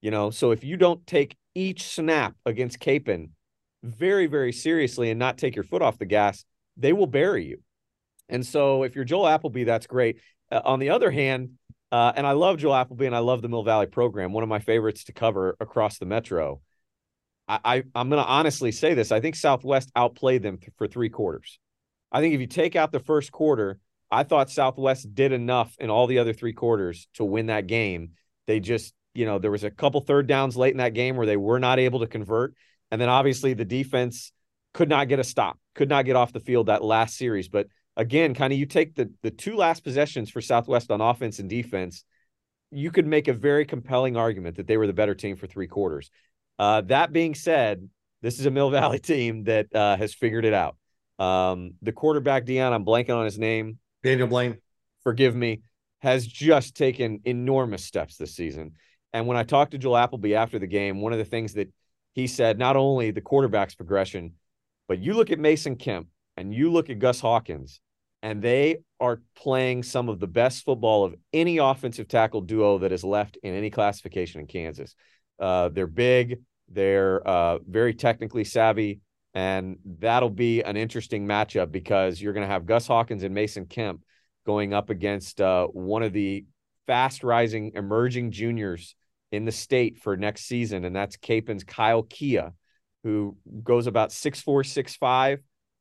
[0.00, 3.30] You know, so if you don't take each snap against Kapaun
[3.82, 6.44] very, very seriously and not take your foot off the gas,
[6.76, 7.62] they will bury you.
[8.28, 10.18] And so if you're Joel Appleby, that's great.
[10.50, 11.50] Uh, on the other hand,
[11.92, 14.48] uh, and I love Joel Appleby and I love the Mill Valley program, one of
[14.48, 16.60] my favorites to cover across the metro.
[17.48, 19.12] I, I am going to honestly say this.
[19.12, 21.58] I think Southwest outplayed them th- for three quarters.
[22.10, 23.78] I think if you take out the first quarter,
[24.10, 28.10] I thought Southwest did enough in all the other three quarters to win that game.
[28.46, 31.26] They just, you know, there was a couple third downs late in that game where
[31.26, 32.54] they were not able to convert.
[32.90, 34.32] And then obviously the defense
[34.72, 37.48] could not get a stop, could not get off the field that last series.
[37.48, 37.66] But
[37.96, 41.48] again, kind of you take the the two last possessions for Southwest on offense and
[41.48, 42.04] defense,
[42.70, 45.68] you could make a very compelling argument that they were the better team for three
[45.68, 46.10] quarters.
[46.58, 47.88] Uh, that being said,
[48.22, 50.76] this is a Mill Valley team that uh, has figured it out.
[51.18, 53.78] Um, the quarterback Dion, I'm blanking on his name.
[54.02, 54.58] Daniel Blaine.
[55.02, 55.60] Forgive me,
[56.00, 58.72] has just taken enormous steps this season.
[59.12, 61.70] And when I talked to Joel Appleby after the game, one of the things that
[62.14, 64.32] he said not only the quarterback's progression,
[64.88, 67.80] but you look at Mason Kemp and you look at Gus Hawkins,
[68.22, 72.92] and they are playing some of the best football of any offensive tackle duo that
[72.92, 74.94] is left in any classification in Kansas.
[75.38, 79.00] Uh, they're big, they're uh, very technically savvy,
[79.34, 83.66] and that'll be an interesting matchup because you're going to have Gus Hawkins and Mason
[83.66, 84.02] Kemp
[84.46, 86.44] going up against uh, one of the
[86.86, 88.94] fast rising emerging juniors
[89.32, 92.52] in the state for next season, and that's Kapaun's Kyle Kia,
[93.02, 95.38] who goes about 6'4, 6'5,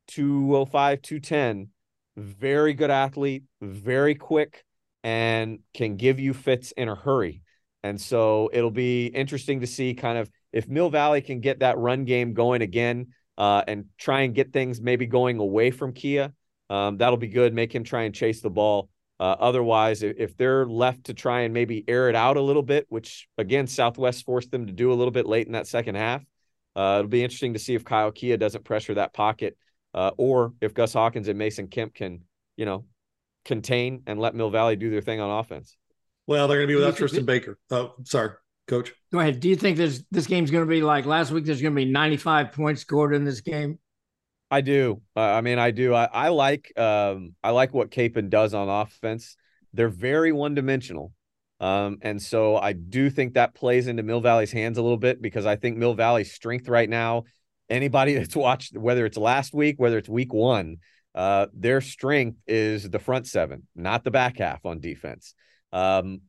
[0.08, 1.70] 205, 210.
[2.16, 4.64] Very good athlete, very quick,
[5.04, 7.43] and can give you fits in a hurry.
[7.84, 11.78] And so it'll be interesting to see kind of if Mill Valley can get that
[11.78, 13.08] run game going again
[13.38, 16.34] uh, and try and get things maybe going away from Kia.
[16.70, 17.54] Um, that'll be good.
[17.54, 18.90] Make him try and chase the ball.
[19.20, 22.86] Uh, otherwise, if they're left to try and maybe air it out a little bit,
[22.90, 26.24] which again Southwest forced them to do a little bit late in that second half,
[26.76, 29.56] uh, it'll be interesting to see if Kyle Kia doesn't pressure that pocket,
[29.94, 32.22] uh, or if Gus Hawkins and Mason Kemp can,
[32.58, 32.86] you know,
[33.46, 35.78] contain and let Mill Valley do their thing on offense.
[36.28, 37.57] Well, they're going to be without Tristan Baker.
[37.69, 38.32] Oh, sorry,
[38.67, 38.93] Coach.
[39.11, 39.39] Go ahead.
[39.39, 41.45] Do you think this this game's going to be like last week?
[41.45, 43.80] There's going to be 95 points scored in this game.
[44.49, 45.01] I do.
[45.15, 45.93] Uh, I mean, I do.
[45.93, 49.36] I, I like um, I like what Kapaun does on offense.
[49.74, 51.11] They're very one dimensional.
[51.59, 55.21] Um, and so I do think that plays into Mill Valley's hands a little bit
[55.21, 57.24] because I think Mill Valley's strength right now,
[57.69, 60.78] anybody that's watched, whether it's last week, whether it's week one,
[61.15, 65.34] uh, their strength is the front seven, not the back half on defense.
[65.74, 66.21] Um,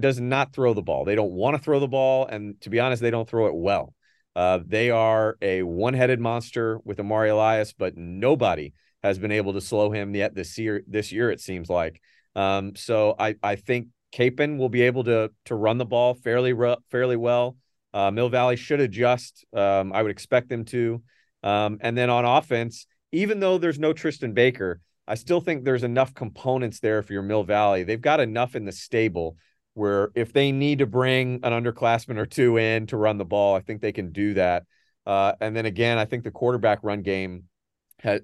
[0.00, 1.04] does not throw the ball.
[1.04, 2.26] They don't want to throw the ball.
[2.26, 3.94] And to be honest, they don't throw it well.
[4.34, 9.60] Uh, they are a one-headed monster with Amari Elias, but nobody has been able to
[9.60, 10.82] slow him yet this year.
[10.86, 12.00] This year, it seems like.
[12.34, 16.52] Um, so I I think Kapaun will be able to to run the ball fairly
[16.90, 17.56] fairly well.
[17.94, 19.44] Uh, Mill Valley should adjust.
[19.52, 21.02] Um, I would expect them to.
[21.42, 25.84] Um, and then on offense, even though there's no Tristan Baker, I still think there's
[25.84, 27.82] enough components there for your Mill Valley.
[27.82, 29.36] They've got enough in the stable
[29.72, 33.56] where if they need to bring an underclassman or two in to run the ball,
[33.56, 34.64] I think they can do that.
[35.06, 37.44] Uh, and then again, I think the quarterback run game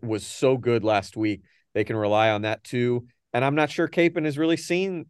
[0.03, 1.43] was so good last week.
[1.73, 3.07] They can rely on that too.
[3.33, 5.07] And I'm not sure Kapaun has really seen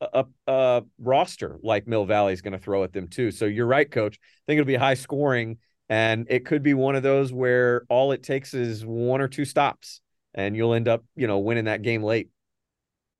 [0.00, 3.30] a, a roster like Mill Valley is going to throw at them too.
[3.30, 4.18] So you're right, coach.
[4.20, 5.58] I think it'll be high scoring,
[5.88, 9.44] and it could be one of those where all it takes is one or two
[9.44, 10.00] stops,
[10.34, 12.30] and you'll end up, you know, winning that game late.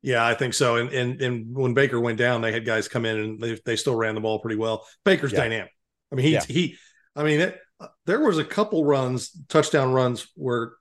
[0.02, 0.76] Yeah, I think so.
[0.76, 3.76] And and and when Baker went down, they had guys come in and they, they
[3.76, 4.86] still ran the ball pretty well.
[5.04, 5.40] Baker's yeah.
[5.40, 5.72] dynamic.
[6.10, 6.44] I mean, he yeah.
[6.46, 6.76] he.
[7.14, 10.72] I mean, it, uh, there was a couple runs, touchdown runs where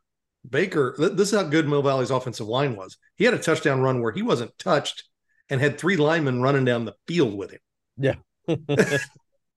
[0.50, 0.96] Baker.
[0.98, 2.98] This is how good Mill Valley's offensive line was.
[3.16, 5.04] He had a touchdown run where he wasn't touched
[5.50, 7.60] and had three linemen running down the field with him.
[7.98, 8.16] Yeah.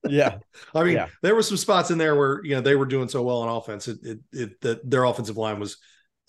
[0.08, 0.38] yeah.
[0.74, 1.06] I mean, yeah.
[1.22, 3.48] there were some spots in there where, you know, they were doing so well on
[3.48, 3.88] offense.
[3.88, 5.78] It, it, it that their offensive line was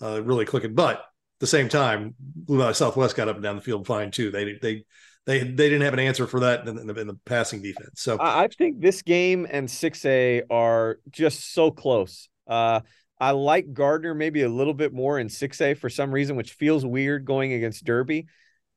[0.02, 0.74] uh, really clicking.
[0.74, 2.14] But at the same time,
[2.48, 4.30] Southwest got up and down the field fine too.
[4.30, 4.84] They, they,
[5.26, 8.00] they, they didn't have an answer for that in the, in the passing defense.
[8.00, 12.28] So I think this game and 6A are just so close.
[12.46, 12.80] Uh,
[13.18, 16.84] I like Gardner maybe a little bit more in 6A for some reason, which feels
[16.84, 18.26] weird going against Derby.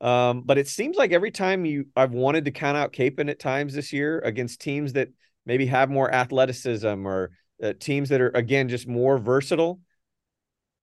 [0.02, 3.40] Um, but it seems like every time you I've wanted to count out Kapaun at
[3.40, 5.10] times this year against teams that
[5.46, 9.82] maybe have more athleticism or uh, teams that are again just more versatile.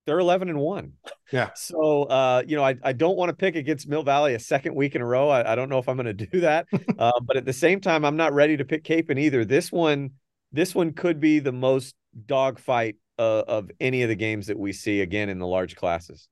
[0.07, 0.93] They're 11 and 1.
[1.33, 1.49] Yeah.
[1.53, 4.73] So, uh, you know, I, I don't want to pick against Mill Valley a second
[4.73, 5.27] week in a row.
[5.27, 6.65] I, I don't know if I'm going to do that.
[6.97, 9.43] uh, but at the same time, I'm not ready to pick Kapaun either.
[9.43, 10.11] This one,
[10.53, 11.93] this one could be the most
[12.25, 16.29] dogfight uh, of any of the games that we see again in the large classes.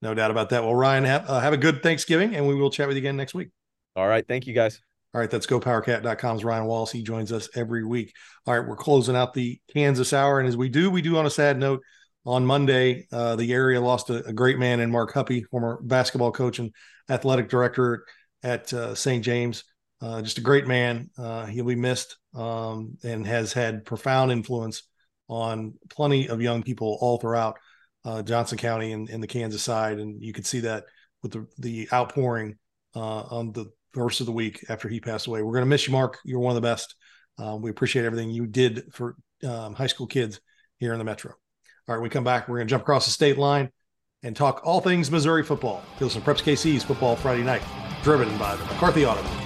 [0.00, 0.62] No doubt about that.
[0.64, 3.18] Well, Ryan, have, uh, have a good Thanksgiving, and we will chat with you again
[3.18, 3.50] next week.
[3.96, 4.26] All right.
[4.26, 4.80] Thank you, guys.
[5.12, 6.92] All right, that's GoPowerCat.com's Ryan Wallace.
[6.92, 8.14] He joins us every week.
[8.46, 10.38] All right, we're closing out the Kansas Hour.
[10.38, 11.82] And as we do, we do on a sad note.
[12.30, 16.30] On Monday, uh, the area lost a, a, great man in Mark Huppy, former basketball
[16.30, 16.72] coach and
[17.08, 18.04] athletic director
[18.44, 19.24] at uh, St.
[19.24, 19.64] James.
[20.00, 21.10] Uh, just a great man.
[21.18, 24.84] Uh, he'll be missed um, and has had profound influence
[25.26, 27.58] on plenty of young people all throughout
[28.04, 30.84] uh, Johnson County and, and, the Kansas side, and you could see that
[31.24, 32.56] with the the outpouring
[32.94, 35.42] uh, on the first of the week after he passed away.
[35.42, 36.18] We're going to miss you, Mark.
[36.24, 36.94] You're one of the best.
[37.58, 40.40] We appreciate everything you did for um, high school kids
[40.78, 41.34] here in the metro.
[41.88, 42.48] All right, we come back.
[42.48, 43.70] We're going to jump across the state line
[44.22, 45.82] and talk all things Missouri football.
[45.98, 47.62] Some Preps KC's football Friday night,
[48.02, 49.39] driven by the McCarthy Auto.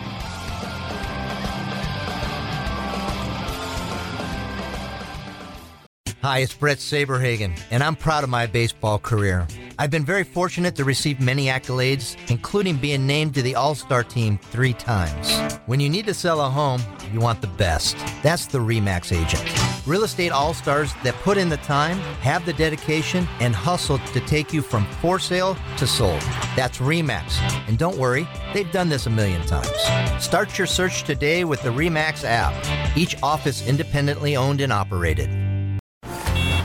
[6.25, 9.47] Hi, it's Bret Saberhagen, and I'm proud of my baseball career.
[9.79, 14.03] I've been very fortunate to receive many accolades, including being named to the All Star
[14.03, 15.39] team three times.
[15.67, 16.81] When you need to sell a home,
[17.13, 17.99] you want the best.
[18.23, 19.87] That's the REMAX agent.
[19.87, 24.21] Real estate all stars that put in the time, have the dedication, and hustle to
[24.21, 26.23] take you from for sale to sold.
[26.57, 27.39] That's REMAX.
[27.69, 30.25] And don't worry, they've done this a million times.
[30.25, 35.44] Start your search today with the REMAX app, each office independently owned and operated.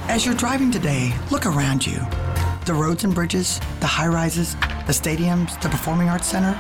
[0.10, 2.00] As you're driving today, look around you.
[2.66, 6.54] The roads and bridges, the high rises, the stadiums, the Performing Arts Center.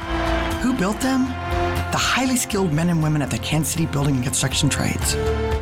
[0.61, 1.25] Who built them?
[1.25, 5.15] The highly skilled men and women at the Kansas City Building and Construction Trades.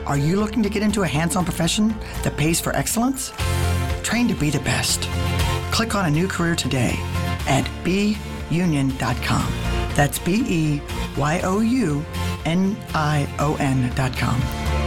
[0.05, 3.31] Are you looking to get into a hands on profession that pays for excellence?
[4.03, 5.03] Train to be the best.
[5.71, 6.93] Click on a new career today
[7.47, 9.53] at beunion.com.
[9.95, 10.81] That's B E
[11.15, 12.05] Y O U
[12.43, 14.86] N I O N.com.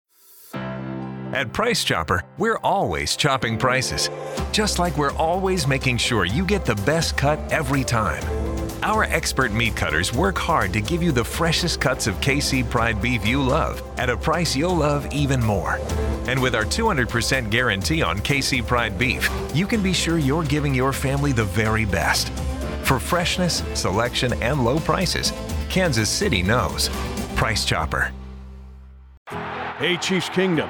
[1.31, 4.09] At Price Chopper, we're always chopping prices,
[4.51, 8.21] just like we're always making sure you get the best cut every time.
[8.83, 13.01] Our expert meat cutters work hard to give you the freshest cuts of KC Pride
[13.01, 15.79] beef you love at a price you'll love even more.
[16.27, 20.75] And with our 200% guarantee on KC Pride beef, you can be sure you're giving
[20.75, 22.27] your family the very best.
[22.83, 25.31] For freshness, selection, and low prices,
[25.69, 26.89] Kansas City knows.
[27.37, 28.11] Price Chopper.
[29.77, 30.69] Hey, Chiefs Kingdom.